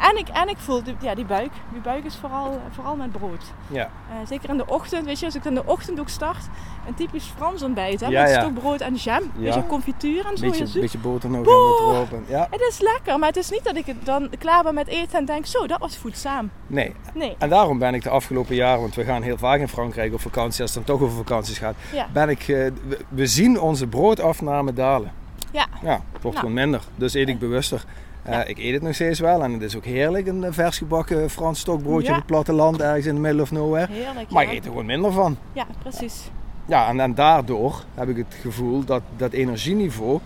En, 0.00 0.18
ik, 0.18 0.28
en 0.28 0.48
ik 0.48 0.56
voel 0.58 0.82
die, 0.82 0.94
ja, 1.00 1.14
die 1.14 1.24
buik. 1.24 1.50
Die 1.72 1.80
buik 1.80 2.04
is 2.04 2.16
vooral, 2.16 2.60
vooral 2.70 2.96
met 2.96 3.12
brood. 3.12 3.44
Ja. 3.68 3.82
Eh, 3.84 4.16
zeker 4.28 4.48
in 4.50 4.56
de 4.56 4.66
ochtend, 4.66 5.04
weet 5.04 5.18
je, 5.18 5.24
als 5.24 5.34
ik 5.34 5.44
in 5.44 5.54
de 5.54 5.62
ochtend 5.66 6.00
ook 6.00 6.08
start, 6.08 6.48
een 6.86 6.94
typisch 6.94 7.32
Frans 7.36 7.62
ontbijt. 7.62 8.00
Hè, 8.00 8.06
Ja, 8.06 8.22
met 8.22 8.30
ja. 8.30 8.40
stokbrood 8.40 8.80
en 8.80 8.94
jam. 8.94 9.22
Ja. 9.36 9.44
Beetje 9.44 9.66
confituur 9.66 10.26
en 10.26 10.36
zo. 10.36 10.46
Beetje, 10.46 10.66
je 10.72 10.80
beetje 10.80 10.98
boter 10.98 11.30
nog 11.30 11.44
Boah. 11.44 12.12
en 12.12 12.24
Ja, 12.28 12.46
Het 12.50 12.60
is 12.60 12.80
lekker, 12.80 13.18
maar 13.18 13.28
het 13.28 13.36
is 13.36 13.50
niet 13.50 13.64
dat 13.64 13.76
ik 13.76 13.86
het 13.86 14.04
dan 14.06 14.30
klaar 14.38 14.62
ben 14.62 14.74
met 14.74 14.86
eten 14.86 15.18
en 15.18 15.24
denk, 15.24 15.46
zo, 15.46 15.66
dat 15.66 15.78
was 15.80 15.96
voedzaam. 15.96 16.50
nee. 16.66 16.94
Nee. 17.14 17.34
En 17.38 17.48
daarom 17.48 17.78
ben 17.78 17.94
ik 17.94 18.02
de 18.02 18.10
afgelopen 18.10 18.54
jaren, 18.54 18.80
want 18.80 18.94
we 18.94 19.04
gaan 19.04 19.22
heel 19.22 19.38
vaak 19.38 19.60
in 19.60 19.68
Frankrijk 19.68 20.12
op 20.14 20.20
vakantie, 20.20 20.62
als 20.62 20.74
het 20.74 20.86
dan 20.86 20.96
toch 20.96 21.04
over 21.06 21.16
vakanties 21.16 21.58
gaat, 21.58 21.74
ben 22.12 22.28
ik, 22.28 22.40
eh, 22.40 22.46
we, 22.46 22.98
we 23.08 23.26
zien 23.26 23.60
onze 23.60 23.86
broodafname 23.86 24.72
dalen. 24.72 25.12
Ja. 25.52 25.66
Ja, 25.82 25.92
het 25.92 26.02
wordt 26.22 26.22
Nou. 26.22 26.36
gewoon 26.38 26.52
minder. 26.52 26.80
Dus 26.96 27.14
eet 27.14 27.28
ik 27.28 27.38
bewuster. 27.38 27.84
Eh, 28.22 28.32
Ja. 28.32 28.44
Ik 28.44 28.58
eet 28.58 28.72
het 28.72 28.82
nog 28.82 28.94
steeds 28.94 29.20
wel 29.20 29.42
en 29.42 29.52
het 29.52 29.62
is 29.62 29.76
ook 29.76 29.84
heerlijk. 29.84 30.26
Een 30.26 30.44
eh, 30.44 30.52
vers 30.52 30.78
gebakken 30.78 31.30
Frans 31.30 31.60
stokbroodje 31.60 32.06
Ja. 32.06 32.10
op 32.12 32.16
het 32.16 32.26
platteland 32.26 32.80
ergens 32.80 33.06
in 33.06 33.14
the 33.14 33.20
middle 33.20 33.42
of 33.42 33.50
nowhere. 33.50 33.92
Heerlijk. 33.92 34.30
Maar 34.30 34.42
ja. 34.42 34.48
ik 34.50 34.56
eet 34.56 34.64
er 34.64 34.70
gewoon 34.70 34.86
minder 34.86 35.12
van. 35.12 35.36
Ja, 35.52 35.66
precies. 35.82 36.30
Ja, 36.66 36.88
en, 36.88 37.00
en 37.00 37.14
daardoor 37.14 37.84
heb 37.94 38.08
ik 38.08 38.16
het 38.16 38.36
gevoel 38.40 38.84
dat 38.84 39.02
dat 39.16 39.32
energieniveau 39.32 40.20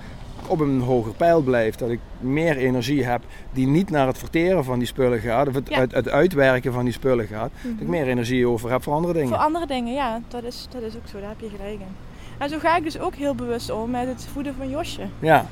op 0.46 0.60
een 0.60 0.80
hoger 0.80 1.12
pijl 1.14 1.40
blijft. 1.42 1.78
Dat 1.78 1.90
ik 1.90 2.00
meer 2.20 2.56
energie 2.56 3.04
heb 3.04 3.22
die 3.52 3.66
niet 3.66 3.90
naar 3.90 4.06
het 4.06 4.18
verteren 4.18 4.64
van 4.64 4.78
die 4.78 4.86
spullen 4.88 5.18
gaat, 5.20 5.48
of 5.48 5.54
het, 5.54 5.68
Ja. 5.68 5.76
uit, 5.78 5.92
het 5.94 6.08
uitwerken 6.08 6.72
van 6.72 6.84
die 6.84 6.92
spullen 6.92 7.26
gaat. 7.26 7.50
Dat 7.62 7.72
ik 7.72 7.80
Mhm. 7.80 7.90
meer 7.90 8.06
energie 8.08 8.46
over 8.48 8.70
heb 8.70 8.82
voor 8.82 8.92
andere 8.94 9.12
dingen. 9.12 9.28
Voor 9.28 9.36
andere 9.36 9.66
dingen, 9.66 9.92
ja, 9.92 10.20
dat 10.28 10.42
is, 10.44 10.66
dat 10.70 10.82
is 10.82 10.96
ook 10.96 11.06
zo, 11.06 11.20
daar 11.20 11.28
heb 11.28 11.40
je 11.40 11.48
gelijk 11.56 11.80
in. 11.80 11.96
En 12.38 12.48
zo 12.48 12.58
ga 12.58 12.76
ik 12.76 12.82
dus 12.84 12.98
ook 12.98 13.14
heel 13.14 13.34
bewust 13.34 13.70
om 13.70 13.90
met 13.90 14.06
het 14.06 14.26
voeden 14.32 14.54
van 14.58 14.70
Josje. 14.70 15.02
Ja, 15.18 15.38
eh, 15.38 15.44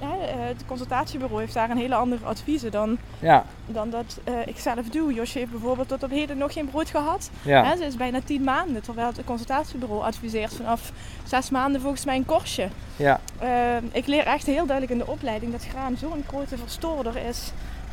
het 0.00 0.66
consultatiebureau 0.66 1.40
heeft 1.40 1.54
daar 1.54 1.70
een 1.70 1.76
hele 1.76 1.94
andere 1.94 2.24
adviezen 2.24 2.70
dan, 2.70 2.98
ja, 3.18 3.44
dan 3.66 3.90
dat 3.90 4.18
eh, 4.24 4.34
ik 4.46 4.58
zelf 4.58 4.88
doe. 4.88 5.12
Josje 5.12 5.38
heeft 5.38 5.50
bijvoorbeeld 5.50 5.88
tot 5.88 6.02
op 6.02 6.10
heden 6.10 6.38
nog 6.38 6.52
geen 6.52 6.70
brood 6.70 6.90
gehad. 6.90 7.30
ja. 7.42 7.64
Hè, 7.64 7.76
ze 7.76 7.84
is 7.84 7.96
bijna 7.96 8.20
tien 8.24 8.42
maanden, 8.42 8.82
terwijl 8.82 9.06
het 9.06 9.24
consultatiebureau 9.24 10.02
adviseert 10.02 10.54
vanaf 10.54 10.92
zes 11.24 11.50
maanden 11.50 11.80
volgens 11.80 12.04
mij 12.04 12.16
een 12.16 12.26
korstje. 12.26 12.68
ja. 12.96 13.20
Eh, 13.38 13.48
ik 13.92 14.06
leer 14.06 14.26
echt 14.26 14.46
heel 14.46 14.66
duidelijk 14.66 15.00
in 15.00 15.06
de 15.06 15.12
opleiding 15.12 15.52
dat 15.52 15.66
graan 15.66 15.96
zo'n 15.96 16.24
grote 16.26 16.58
verstoorder 16.58 17.16
is 17.16 17.52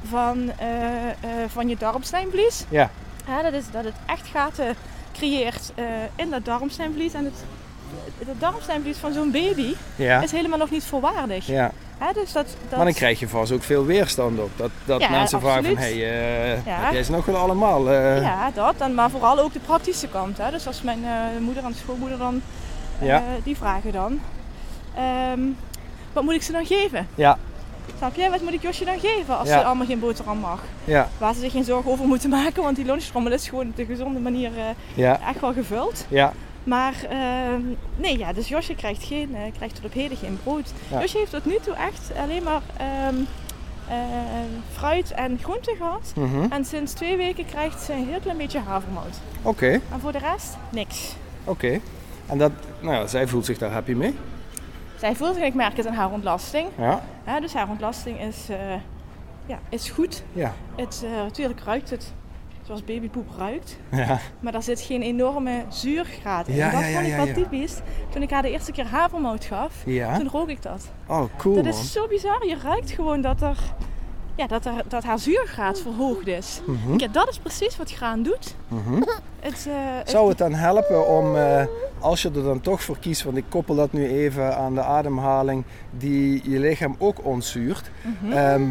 van, 0.09 0.51
eh, 0.57 1.09
eh, 1.09 1.13
van 1.47 1.67
je 1.69 1.75
darmslijmvlies. 1.77 2.63
Ja. 2.69 2.89
Dat, 3.43 3.53
is, 3.53 3.71
dat 3.71 3.83
het 3.83 3.95
echt 4.05 4.27
gaten 4.27 4.75
creëert 5.13 5.71
eh, 5.75 5.85
in 6.15 6.29
dat 6.29 6.45
darmslijmvlies. 6.45 7.13
En 7.13 7.25
het, 7.25 7.43
het 8.27 8.39
darmslijmvlies 8.39 8.97
van 8.97 9.13
zo'n 9.13 9.31
baby 9.31 9.75
ja. 9.95 10.21
is 10.21 10.31
helemaal 10.31 10.57
nog 10.57 10.69
niet 10.69 10.83
volwaardig. 10.83 11.47
ja. 11.47 11.71
Hè, 11.98 12.14
dus 12.14 12.32
dat, 12.32 12.46
dat, 12.70 12.75
Maar 12.78 12.86
dan 12.86 12.94
krijg 12.94 13.20
je 13.20 13.28
vast 13.28 13.52
ook 13.52 13.64
veel 13.64 13.86
weerstand 13.86 14.40
op. 14.40 14.50
Dat, 14.56 14.70
dat 14.86 15.02
Ja, 15.02 15.10
mensen 15.10 15.40
vragen 15.40 15.64
van, 15.64 15.78
hé, 15.78 16.00
hey, 16.00 16.54
eh, 16.54 16.66
Ja. 16.66 16.75
heb 16.84 16.94
jij 16.94 17.04
ze 17.04 17.12
nog 17.12 17.25
wel 17.25 17.36
allemaal? 17.36 17.92
eh? 17.92 18.22
Ja, 18.22 18.52
dat. 18.54 18.75
En, 18.78 18.94
maar 18.94 19.10
vooral 19.10 19.40
ook 19.40 19.54
de 19.54 19.60
praktische 19.60 20.08
kant. 20.08 20.38
Hè. 20.38 20.52
Dus 20.52 20.68
als 20.68 20.82
mijn 20.82 21.04
eh, 21.06 21.12
moeder 21.42 21.64
en 21.64 21.74
schoonmoeder 21.75 22.18
dan, 22.18 22.42
eh, 23.00 23.08
Ja. 23.08 23.24
die 23.44 23.58
vragen 23.58 23.92
dan. 23.92 24.20
ehm, 24.96 25.40
wat 26.14 26.24
moet 26.24 26.34
ik 26.34 26.42
ze 26.44 26.52
dan 26.52 26.66
geven? 26.66 27.08
Ja, 27.16 27.38
Snap 27.98 28.16
je? 28.16 28.30
Wat 28.30 28.42
moet 28.42 28.54
ik 28.54 28.62
Josje 28.62 28.86
dan 28.86 29.00
geven 29.00 29.38
als 29.38 29.50
ze 29.50 29.64
allemaal 29.64 29.86
geen 29.86 30.00
boterham 30.00 30.38
mag? 30.38 30.60
ja, 30.84 31.10
Waar 31.18 31.34
ze 31.34 31.40
zich 31.40 31.52
geen 31.52 31.64
zorgen 31.64 31.92
over 31.92 32.06
moeten 32.06 32.30
maken, 32.40 32.64
want 32.64 32.75
die 32.75 32.86
lunchtrommel 32.86 33.32
is 33.32 33.50
gewoon 33.50 33.68
op 33.68 33.75
de 33.75 33.86
gezonde 33.86 34.20
manier 34.20 34.52
eh, 34.96 35.10
echt 35.28 35.40
wel 35.42 35.54
gevuld. 35.54 36.06
ja, 36.10 36.34
Maar 36.65 36.93
ehm, 37.10 37.62
nee, 37.95 38.17
ja, 38.17 38.34
dus 38.34 38.48
Josje 38.48 38.75
krijgt, 38.75 39.03
geen, 39.03 39.36
eh, 39.36 39.41
krijgt 39.57 39.75
tot 39.75 39.86
op 39.86 39.93
heden 39.93 40.17
geen 40.17 40.39
brood. 40.43 40.72
Ja. 40.91 41.00
Josje 41.01 41.17
heeft 41.17 41.31
tot 41.31 41.45
nu 41.45 41.57
toe 41.63 41.74
echt 41.74 42.12
alleen 42.17 42.43
maar 42.43 42.62
ehm, 42.77 43.15
eh, 43.89 43.95
fruit 44.72 45.12
en 45.12 45.39
groenten 45.43 45.75
gehad. 45.75 46.13
mhm. 46.15 46.51
En 46.51 46.65
sinds 46.65 46.93
twee 46.93 47.17
weken 47.17 47.45
krijgt 47.45 47.81
ze 47.81 47.93
een 47.93 48.07
heel 48.07 48.19
klein 48.19 48.38
beetje 48.38 48.60
havermout. 48.60 49.19
oké, 49.41 49.67
En 49.72 50.00
voor 50.00 50.12
de 50.12 50.17
rest, 50.17 50.57
niks. 50.72 51.15
oké. 51.43 51.79
En 52.25 52.38
dat, 52.38 52.51
nou 52.79 52.95
ja, 52.95 53.07
zij 53.07 53.27
voelt 53.27 53.45
zich 53.45 53.57
daar 53.57 53.72
happy 53.72 53.91
mee. 53.93 54.15
Zij 55.00 55.15
voelt, 55.15 55.36
en 55.38 55.43
ik 55.43 55.53
merk 55.53 55.77
het 55.77 55.88
aan 55.88 55.93
haar 55.93 56.12
ontlasting. 56.12 56.67
Ja, 57.25 57.39
dus 57.39 57.53
haar 57.53 57.69
ontlasting 57.69 58.19
is, 58.22 58.50
eh, 58.50 58.57
ja, 59.45 59.60
is 59.69 59.89
goed. 59.89 60.24
ja, 60.34 60.53
Het, 60.75 61.01
eh, 61.05 61.12
natuurlijk 61.24 61.60
ruikt 61.65 61.89
het 61.89 62.13
zoals 62.65 62.84
babypoep 62.84 63.27
ruikt. 63.38 63.77
ja, 63.91 64.19
Maar 64.39 64.51
daar 64.51 64.63
zit 64.63 64.81
geen 64.81 65.01
enorme 65.01 65.63
zuurgraad 65.69 66.48
in. 66.48 66.55
Ja, 66.55 66.65
En 66.72 66.72
dat 66.81 66.89
ja, 66.89 66.95
vond 66.95 67.07
ik 67.07 67.15
wel 67.15 67.43
typisch. 67.43 67.79
Toen 68.10 68.22
ik 68.22 68.29
haar 68.29 68.41
de 68.41 68.50
eerste 68.51 68.72
keer 68.72 68.86
havermout 68.88 69.45
gaf, 69.45 69.74
toen 70.17 70.29
rook 70.29 70.50
ik 70.50 70.62
dat. 70.62 70.88
Oh, 71.07 71.24
cool 71.38 71.55
dat 71.55 71.63
man. 71.63 71.74
is 71.74 71.91
zo 71.91 72.07
bizar. 72.07 72.45
Je 72.48 72.57
ruikt 72.63 72.91
gewoon 72.91 73.22
dat, 73.22 73.41
er, 73.41 73.57
ja, 74.36 74.48
dat, 74.48 74.65
er, 74.65 74.74
dat 74.88 75.03
haar 75.03 75.19
zuurgraad 75.19 75.79
verhoogd 75.81 76.27
is. 76.27 76.62
Mhm, 76.65 77.00
Ja, 77.00 77.07
dat 77.07 77.29
is 77.29 77.38
precies 77.39 77.77
wat 77.77 77.91
graan 77.91 78.24
doet. 78.24 78.55
mhm. 78.68 79.01
Het, 79.40 79.66
eh, 79.68 79.74
het- 79.75 80.09
Zou 80.09 80.29
het 80.29 80.37
dan 80.37 80.53
helpen 80.53 81.07
om, 81.07 81.35
eh, 81.35 81.63
als 82.00 82.22
je 82.22 82.27
er 82.35 82.44
dan 82.44 82.61
toch 82.61 82.81
voor 82.83 82.98
kiest, 83.00 83.24
want 83.24 83.37
ik 83.37 83.46
koppel 83.50 83.75
dat 83.75 83.92
nu 83.92 84.07
even 84.07 84.57
aan 84.57 84.74
de 84.74 84.81
ademhaling 84.83 85.63
die 85.92 86.50
je 86.51 86.59
lichaam 86.59 86.96
ook 87.00 87.25
ontzuurt. 87.25 87.92
Mhm. 88.22 88.31
Ehm, 88.31 88.63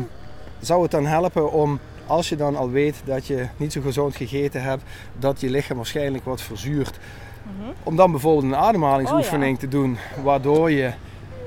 zou 0.61 0.83
het 0.83 0.91
dan 0.91 1.07
helpen 1.07 1.53
om, 1.53 1.79
als 2.07 2.29
je 2.29 2.37
dan 2.37 2.57
al 2.57 2.71
weet 2.71 3.03
dat 3.05 3.27
je 3.27 3.47
niet 3.57 3.73
zo 3.73 3.81
gezond 3.81 4.17
gegeten 4.17 4.63
hebt, 4.63 4.83
dat 5.19 5.41
je 5.41 5.51
lichaam 5.51 5.77
waarschijnlijk 5.77 6.25
wat 6.25 6.41
verzuurt, 6.41 6.99
Mhm. 7.43 7.71
om 7.83 7.97
dan 7.97 8.11
bijvoorbeeld 8.11 8.45
een 8.45 8.57
ademhalingsoefening 8.57 9.59
te 9.59 9.69
doen, 9.69 9.97
waardoor 10.23 10.71
je 10.71 10.91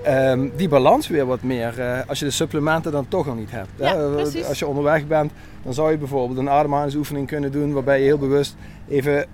ehm, 0.03 0.47
die 0.55 0.67
balans 0.69 1.07
weer 1.07 1.25
wat 1.25 1.41
meer, 1.41 1.79
eh, 1.79 1.99
als 2.07 2.19
je 2.19 2.25
de 2.25 2.31
supplementen 2.31 2.91
dan 2.91 3.07
toch 3.07 3.27
al 3.27 3.33
niet 3.33 3.51
hebt. 3.51 3.69
Ja, 3.75 3.97
hè? 3.97 4.45
Als 4.47 4.59
je 4.59 4.67
onderweg 4.67 5.07
bent, 5.07 5.31
dan 5.63 5.73
zou 5.73 5.91
je 5.91 5.97
bijvoorbeeld 5.97 6.39
een 6.39 6.49
ademhalingsoefening 6.49 7.27
kunnen 7.27 7.51
doen 7.51 7.73
waarbij 7.73 7.99
je 7.99 8.05
heel 8.05 8.17
bewust 8.17 8.55
even 8.87 9.25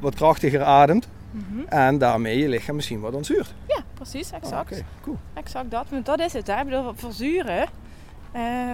wat 0.00 0.14
krachtiger 0.14 0.62
ademt 0.62 1.08
Mhm. 1.30 1.60
en 1.68 1.98
daarmee 1.98 2.38
je 2.38 2.48
lichaam 2.48 2.74
misschien 2.74 3.00
wat 3.00 3.14
ontzuurt. 3.14 3.54
Ja, 3.68 3.82
precies, 3.94 4.30
exact. 4.30 4.72
Oh, 4.72 4.78
cool. 5.02 5.16
Exact 5.34 5.70
dat. 5.70 5.86
Want 5.90 6.06
dat 6.06 6.20
is 6.20 6.32
het. 6.32 6.46
Hè. 6.46 6.58
Ik 6.58 6.64
bedoel, 6.64 6.92
verzuren, 6.94 7.66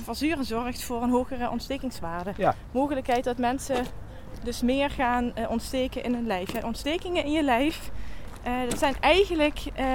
verzuren 0.02 0.44
zorgt 0.44 0.84
voor 0.84 1.02
een 1.02 1.10
hogere 1.10 1.50
ontstekingswaarde. 1.50 2.32
Ja. 2.36 2.54
Mogelijkheid 2.72 3.24
dat 3.24 3.38
mensen 3.38 3.84
dus 4.42 4.62
meer 4.62 4.90
gaan 4.90 5.34
eh, 5.34 5.50
ontsteken 5.50 6.02
in 6.04 6.14
hun 6.14 6.26
lijf. 6.26 6.64
Ontstekingen 6.64 7.24
in 7.24 7.32
je 7.32 7.42
lijf, 7.42 7.90
eh, 8.42 8.52
dat 8.68 8.78
zijn 8.78 8.94
eigenlijk 9.00 9.60
eh, 9.74 9.86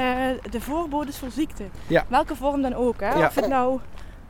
de 0.49 0.62
voorbodes 0.62 1.17
voor 1.17 1.32
ziekte. 1.32 1.63
Ja. 1.88 2.06
Welke 2.08 2.36
vorm 2.36 2.62
dan 2.62 2.73
ook. 2.73 2.99
Hè. 2.99 3.13
Ja. 3.13 3.28
Of, 3.28 3.36
het 3.36 3.47
nou, 3.47 3.80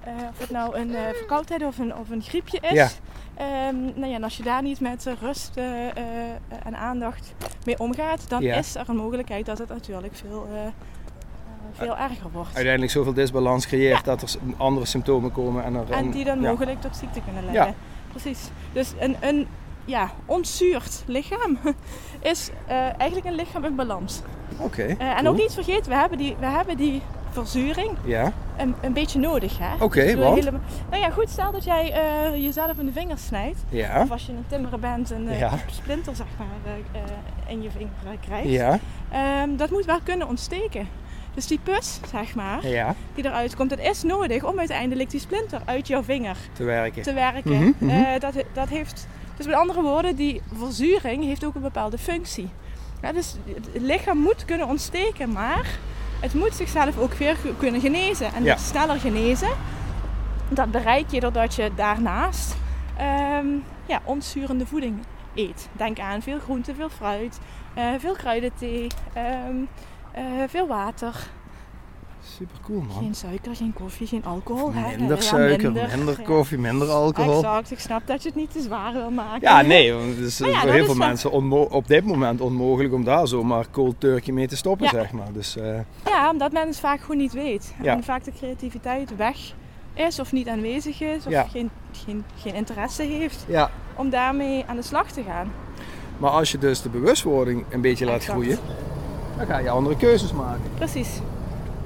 eh, 0.04 0.14
of 0.30 0.40
het 0.40 0.50
nou 0.50 0.78
een 0.78 0.96
eh, 0.96 1.02
verkoudheid 1.14 1.64
of 1.64 1.78
een, 1.78 1.96
of 1.96 2.10
een 2.10 2.22
griepje 2.22 2.60
is. 2.60 2.72
Ja. 2.72 2.90
Ehm, 3.36 3.76
nou 3.84 4.06
ja, 4.06 4.16
en 4.16 4.24
als 4.24 4.38
je 4.38 4.44
daar 4.44 4.62
niet 4.62 4.80
met 4.80 5.08
eh, 5.08 5.14
rust 5.22 5.58
eh, 5.58 5.86
eh, 5.88 5.96
en 6.64 6.76
aandacht 6.76 7.34
mee 7.66 7.80
omgaat, 7.80 8.30
dan 8.30 8.42
is 8.42 8.76
er 8.76 8.90
een 8.90 8.96
mogelijkheid 8.96 9.46
dat 9.46 9.58
het 9.58 9.70
natuurlijk 9.70 10.16
veel, 10.16 10.48
eh, 10.52 10.66
eh, 10.66 10.72
veel 11.74 11.98
erger 11.98 12.30
wordt. 12.32 12.54
Uiteindelijk 12.54 12.92
zoveel 12.92 13.14
disbalans 13.14 13.68
creëert 13.68 14.06
dat 14.06 14.22
er 14.22 14.30
andere 14.58 14.86
symptomen 14.86 15.32
komen. 15.32 15.64
En, 15.64 15.76
er, 15.76 15.90
En 15.92 16.12
die 16.12 16.24
dan 16.26 16.42
ja. 16.42 16.50
mogelijk 16.50 16.82
tot 16.82 16.96
ziekte 16.96 17.22
kunnen 17.22 17.46
leiden. 17.52 17.76
Precies. 18.10 18.50
Dus 18.74 18.94
een, 19.00 19.16
een 19.20 19.48
ja, 19.86 20.12
ontzuurd 20.26 21.04
lichaam 21.06 21.58
is 22.22 22.50
eh, 22.68 22.78
eigenlijk 22.78 23.26
een 23.26 23.36
lichaam 23.36 23.64
in 23.66 23.76
balans. 23.76 24.22
Oké. 24.58 24.82
Eh, 24.84 25.10
en 25.10 25.16
cool. 25.16 25.28
ook 25.28 25.38
niet 25.38 25.54
vergeten, 25.54 25.92
we 25.92 25.98
hebben 25.98 26.18
die, 26.18 26.36
we 26.40 26.46
hebben 26.46 26.78
die 26.78 27.02
verzuring 27.30 27.92
Ja, 28.06 28.32
een, 28.58 28.76
een 28.82 28.94
beetje 28.94 29.20
nodig. 29.20 29.58
hè? 29.60 29.84
Oké, 29.84 30.02
helemaal- 30.02 30.36
Nou 30.90 31.02
ja, 31.02 31.10
goed, 31.10 31.30
stel 31.30 31.52
dat 31.52 31.64
jij 31.64 31.92
eh, 31.92 32.44
jezelf 32.44 32.78
in 32.78 32.86
de 32.86 32.92
vingers 32.92 33.26
snijdt. 33.26 33.64
ja, 33.70 34.02
Of 34.02 34.12
als 34.12 34.26
je 34.26 34.32
een 34.32 34.46
timmerer 34.48 34.80
bent 34.80 35.12
en 35.12 35.28
een 35.28 35.38
Ja. 35.38 35.52
splinter 35.72 36.16
zeg 36.16 36.28
maar, 36.38 36.48
in 37.48 37.62
je 37.62 37.72
vinger 37.72 38.18
krijgt. 38.26 38.50
ja, 38.50 38.80
Ehm, 39.12 39.56
dat 39.56 39.70
moet 39.70 39.86
wel 39.86 40.00
kunnen 40.04 40.28
ontsteken. 40.28 40.88
Dus 41.34 41.48
die 41.48 41.60
pus, 41.64 42.00
zeg 42.12 42.36
maar, 42.36 42.68
ja, 42.68 42.96
die 43.16 43.26
eruit 43.26 43.56
komt, 43.56 43.70
dat 43.70 43.80
is 43.80 44.04
nodig 44.04 44.44
om 44.44 44.60
uiteindelijk 44.60 45.10
die 45.10 45.20
splinter 45.20 45.62
uit 45.66 45.88
jouw 45.88 46.04
vinger 46.04 46.38
te 46.54 46.64
werken. 46.64 47.04
te 47.04 47.14
werken. 47.14 47.52
Mhm, 47.54 47.72
mhm. 47.78 47.90
Eh, 47.90 48.20
dat, 48.20 48.34
dat 48.54 48.70
heeft, 48.70 49.08
dus 49.38 49.46
met 49.46 49.56
andere 49.56 49.82
woorden, 49.82 50.16
die 50.16 50.42
verzuring 50.54 51.24
heeft 51.24 51.46
ook 51.46 51.56
een 51.56 51.62
bepaalde 51.62 51.98
functie. 51.98 52.50
Ja, 53.02 53.12
dus 53.12 53.36
het 53.54 53.82
lichaam 53.82 54.18
moet 54.18 54.46
kunnen 54.46 54.68
ontsteken, 54.68 55.32
maar 55.32 55.78
het 56.20 56.34
moet 56.34 56.56
zichzelf 56.56 56.98
ook 56.98 57.14
weer 57.14 57.38
kunnen 57.58 57.82
genezen. 57.82 58.34
En 58.34 58.44
Ja. 58.44 58.58
sneller 58.58 59.00
genezen, 59.00 59.50
dat 60.50 60.72
bereik 60.72 61.10
je 61.12 61.20
doordat 61.20 61.56
je 61.56 61.72
daarnaast 61.76 62.56
ehm, 62.98 63.48
ja, 63.86 64.02
ontzurende 64.04 64.66
voeding 64.66 65.00
eet. 65.36 65.70
Denk 65.72 66.00
aan 66.00 66.22
veel 66.22 66.40
groente, 66.40 66.76
veel 66.76 66.90
fruit, 66.90 67.40
eh, 67.74 67.84
veel 68.00 68.14
kruidenthee, 68.14 68.88
ehm, 69.14 69.56
eh, 70.14 70.24
veel 70.48 70.68
water. 70.68 71.28
Super 72.38 72.58
cool 72.66 72.82
man. 72.82 72.98
Geen 73.04 73.16
suiker, 73.16 73.56
geen 73.56 73.74
koffie, 73.74 74.08
geen 74.08 74.26
alcohol. 74.26 74.74
hè. 74.74 74.98
Minder 74.98 75.18
Ja, 75.18 75.22
suiker, 75.24 75.72
minder, 75.72 76.22
koffie, 76.22 76.58
minder 76.58 76.88
alcohol. 76.90 77.36
Exact, 77.36 77.72
ik 77.72 77.80
snap 77.80 78.08
dat 78.08 78.22
je 78.24 78.30
het 78.30 78.38
niet 78.38 78.52
te 78.52 78.62
zwaar 78.62 78.94
wil 78.94 79.10
maken. 79.12 79.42
Ja, 79.42 79.62
nee, 79.62 79.94
want 79.94 80.16
het 80.16 80.26
is 80.26 80.38
ja, 80.38 80.60
voor 80.60 80.72
heel 80.72 80.86
veel 80.86 80.96
mensen 80.96 81.32
op 81.72 81.88
dit 81.88 82.04
moment 82.06 82.42
onmogelijk 82.42 82.94
om 82.94 83.04
daar 83.04 83.28
zomaar 83.28 83.66
cold 83.72 83.96
turkey 84.00 84.34
mee 84.34 84.48
te 84.48 84.56
stoppen, 84.56 84.86
Ja. 84.86 84.92
zeg 84.92 85.12
maar. 85.12 85.32
Dus 85.34 85.58
eh, 85.58 85.80
Ja, 86.06 86.30
omdat 86.30 86.52
men 86.52 86.68
het 86.68 86.80
vaak 86.80 87.00
gewoon 87.02 87.18
niet 87.18 87.34
weet. 87.34 87.74
En 87.84 88.04
vaak 88.04 88.24
de 88.24 88.32
creativiteit 88.32 89.16
weg 89.16 89.38
is 89.94 90.20
of 90.20 90.32
niet 90.32 90.48
aanwezig 90.48 91.02
is 91.02 91.26
of 91.26 91.52
geen, 91.52 91.70
geen, 92.06 92.24
geen 92.36 92.54
interesse 92.54 93.04
heeft 93.04 93.46
ja. 93.48 93.70
om 93.96 94.10
daarmee 94.10 94.64
aan 94.68 94.76
de 94.76 94.82
slag 94.82 95.12
te 95.12 95.24
gaan. 95.24 95.52
Maar 96.18 96.32
als 96.32 96.52
je 96.52 96.58
dus 96.58 96.82
de 96.82 96.90
bewustwording 96.90 97.66
een 97.70 97.82
beetje 97.82 98.06
laat 98.06 98.16
Exact. 98.16 98.32
groeien, 98.40 98.58
dan 99.38 99.46
ga 99.46 99.58
je 99.58 99.70
andere 99.70 99.96
keuzes 99.96 100.34
maken. 100.34 100.62
Precies. 100.76 101.10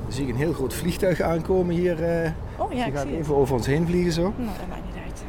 Dan 0.04 0.12
zie 0.16 0.24
ik 0.24 0.30
een 0.30 0.36
heel 0.40 0.54
groot 0.54 0.74
vliegtuig 0.74 1.22
aankomen 1.22 1.76
hier. 1.76 2.04
eh 2.04 2.30
Oh 2.60 2.72
ja, 2.74 2.78
die 2.78 2.86
ik 2.94 2.98
gaat 2.98 3.06
het. 3.08 3.14
even 3.20 3.36
over 3.36 3.56
ons 3.56 3.66
heen 3.66 3.86
vliegen 3.88 4.12
zo. 4.12 4.22
Nou, 4.22 4.34
dat 4.60 4.68
maakt 4.70 4.82
niet 4.86 5.04
uit. 5.06 5.24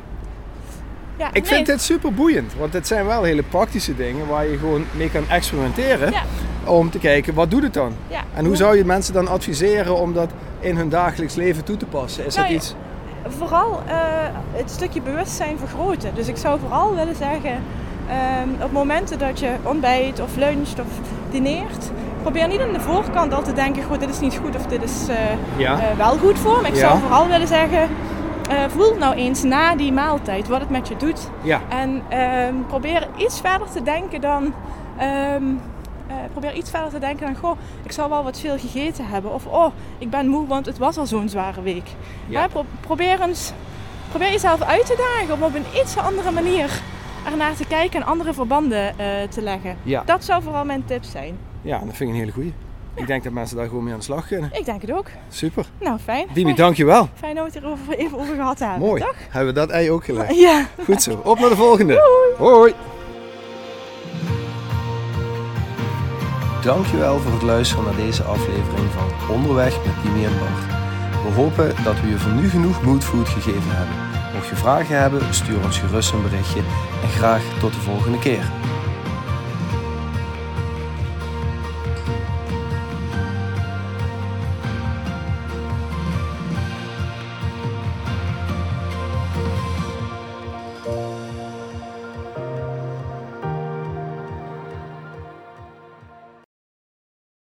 Ja, 1.16 1.26
Ik 1.26 1.32
nee. 1.32 1.44
vind 1.44 1.66
dit 1.66 1.80
super 1.80 2.14
boeiend, 2.14 2.52
want 2.58 2.72
het 2.72 2.86
zijn 2.86 3.06
wel 3.06 3.22
hele 3.22 3.42
praktische 3.42 3.96
dingen 3.96 4.26
waar 4.26 4.46
je 4.46 4.58
gewoon 4.58 4.84
mee 4.96 5.10
kan 5.10 5.28
experimenteren. 5.28 6.10
Ja. 6.12 6.22
Om 6.64 6.90
te 6.90 6.98
kijken, 6.98 7.34
wat 7.34 7.50
doet 7.50 7.62
het 7.62 7.74
dan? 7.74 7.92
Ja. 8.08 8.20
En 8.34 8.44
hoe 8.44 8.56
zou 8.56 8.76
je 8.76 8.84
mensen 8.84 9.14
dan 9.14 9.28
adviseren 9.28 9.96
om 9.96 10.12
dat 10.12 10.30
in 10.60 10.76
hun 10.76 10.88
dagelijks 10.88 11.34
leven 11.34 11.64
toe 11.64 11.76
te 11.76 11.86
passen? 11.86 12.26
Is 12.26 12.34
Nou 12.34 12.48
dat 12.48 12.56
ja, 12.56 12.62
iets... 12.62 12.74
vooral 13.38 13.82
eh, 13.86 13.94
het 14.52 14.70
stukje 14.70 15.00
bewustzijn 15.02 15.58
vergroten. 15.58 16.14
Dus 16.14 16.28
ik 16.28 16.36
zou 16.36 16.60
vooral 16.60 16.94
willen 16.94 17.16
zeggen, 17.16 17.62
ehm, 18.08 18.62
op 18.62 18.72
momenten 18.72 19.18
dat 19.18 19.38
je 19.40 19.50
ontbijt 19.62 20.20
of 20.20 20.36
luncht 20.36 20.80
of 20.80 20.86
dineert, 21.30 21.90
probeer 22.32 22.48
niet 22.48 22.60
aan 22.60 22.72
de 22.72 22.80
voorkant 22.80 23.34
al 23.34 23.42
te 23.42 23.52
denken, 23.52 23.82
goed, 23.82 24.00
dit 24.00 24.08
is 24.08 24.20
niet 24.20 24.36
goed 24.42 24.56
of 24.56 24.66
dit 24.66 24.82
is 24.82 25.08
eh, 25.08 25.16
Ja. 25.56 25.80
eh, 25.80 25.96
wel 25.96 26.18
goed 26.18 26.38
voor 26.38 26.60
me. 26.62 26.68
Ik 26.68 26.74
Ja. 26.74 26.80
zou 26.80 26.98
vooral 26.98 27.28
willen 27.28 27.46
zeggen, 27.46 27.88
eh, 28.50 28.56
voel 28.68 28.94
nou 28.98 29.14
eens 29.14 29.42
na 29.42 29.76
die 29.76 29.92
maaltijd 29.92 30.48
wat 30.48 30.60
het 30.60 30.70
met 30.70 30.88
je 30.88 30.96
doet. 30.96 31.30
Ja. 31.42 31.60
En 31.68 32.02
ehm, 32.08 32.54
probeer 32.66 33.08
iets 33.16 33.40
verder 33.40 33.70
te 33.70 33.82
denken 33.82 34.20
dan. 34.20 34.54
ehm, 34.98 35.42
eh, 36.06 36.14
probeer 36.32 36.52
iets 36.54 36.70
verder 36.70 36.90
te 36.90 36.98
denken 36.98 37.26
dan, 37.26 37.36
goh, 37.36 37.58
ik 37.82 37.92
zou 37.92 38.08
wel 38.10 38.24
wat 38.24 38.40
veel 38.40 38.58
gegeten 38.58 39.06
hebben. 39.06 39.34
Of, 39.34 39.46
oh, 39.46 39.66
ik 39.98 40.10
ben 40.10 40.26
moe, 40.28 40.46
want 40.46 40.66
het 40.66 40.78
was 40.78 40.96
al 40.98 41.06
zo'n 41.06 41.28
zware 41.28 41.62
week. 41.62 41.88
Ja. 42.26 42.40
Hè, 42.40 42.48
pro- 42.48 42.64
probeer 42.80 43.20
eens, 43.20 43.52
probeer 44.08 44.30
jezelf 44.30 44.62
uit 44.62 44.86
te 44.86 45.14
dagen 45.16 45.34
om 45.34 45.42
op 45.42 45.54
een 45.54 45.80
iets 45.82 45.96
andere 45.96 46.30
manier 46.30 46.70
ernaar 47.30 47.54
te 47.54 47.66
kijken 47.66 48.00
en 48.00 48.06
andere 48.06 48.32
verbanden 48.34 48.94
te 49.30 49.42
leggen. 49.42 49.76
Dat 50.04 50.24
zou 50.24 50.42
vooral 50.42 50.64
mijn 50.64 50.84
tip 50.84 51.04
zijn. 51.04 51.38
Ja, 51.62 51.78
dat 51.78 51.96
vind 51.96 52.00
ik 52.00 52.08
een 52.08 52.14
hele 52.14 52.32
goeie. 52.32 52.52
Ik 52.94 53.06
denk 53.06 53.24
dat 53.24 53.32
mensen 53.32 53.56
daar 53.56 53.66
gewoon 53.66 53.84
mee 53.84 53.92
aan 53.92 53.98
de 53.98 54.04
slag 54.04 54.26
kunnen. 54.26 54.50
Ik 54.52 54.64
denk 54.64 54.80
het 54.80 54.92
ook. 54.92 55.06
Super. 55.28 55.66
Nou, 55.80 55.98
fijn. 55.98 56.26
Dimi, 56.32 56.54
dankjewel. 56.54 57.08
fijn 57.14 57.34
dat 57.34 57.46
we 57.46 57.52
het 57.52 57.62
erover 57.62 57.98
even 57.98 58.18
over 58.18 58.34
gehad 58.34 58.58
hebben. 58.58 58.78
Mooi. 58.78 59.00
Toch? 59.02 59.16
Hebben 59.28 59.54
we 59.54 59.60
dat 59.60 59.70
ei 59.70 59.90
ook 59.90 60.04
gelegd? 60.04 60.38
Ja. 60.38 60.66
Goed 60.84 61.02
zo. 61.02 61.20
Op 61.24 61.38
naar 61.38 61.48
de 61.48 61.56
volgende. 61.56 62.02
Hoi. 62.38 62.74
Dankjewel 66.62 67.18
voor 67.18 67.32
het 67.32 67.42
luisteren 67.42 67.84
naar 67.84 67.96
deze 67.96 68.22
aflevering 68.22 68.90
van 68.90 69.34
Onderweg 69.34 69.84
met 69.84 69.94
Dimi 70.02 70.24
en 70.24 70.38
Bart. 70.38 70.76
We 71.24 71.40
hopen 71.40 71.84
dat 71.84 72.00
we 72.00 72.08
je 72.08 72.18
voor 72.18 72.32
nu 72.32 72.48
genoeg 72.48 72.82
moodfood 72.82 73.28
gegeven 73.28 73.76
hebben. 73.76 73.94
Mocht 74.34 74.48
je 74.48 74.56
vragen 74.56 75.00
hebben, 75.00 75.34
stuur 75.34 75.64
ons 75.64 75.78
gerust 75.78 76.12
een 76.12 76.22
berichtje 76.22 76.60
en 77.02 77.08
graag 77.08 77.42
tot 77.60 77.72
de 77.72 77.80
volgende 77.80 78.18
keer. 78.18 78.50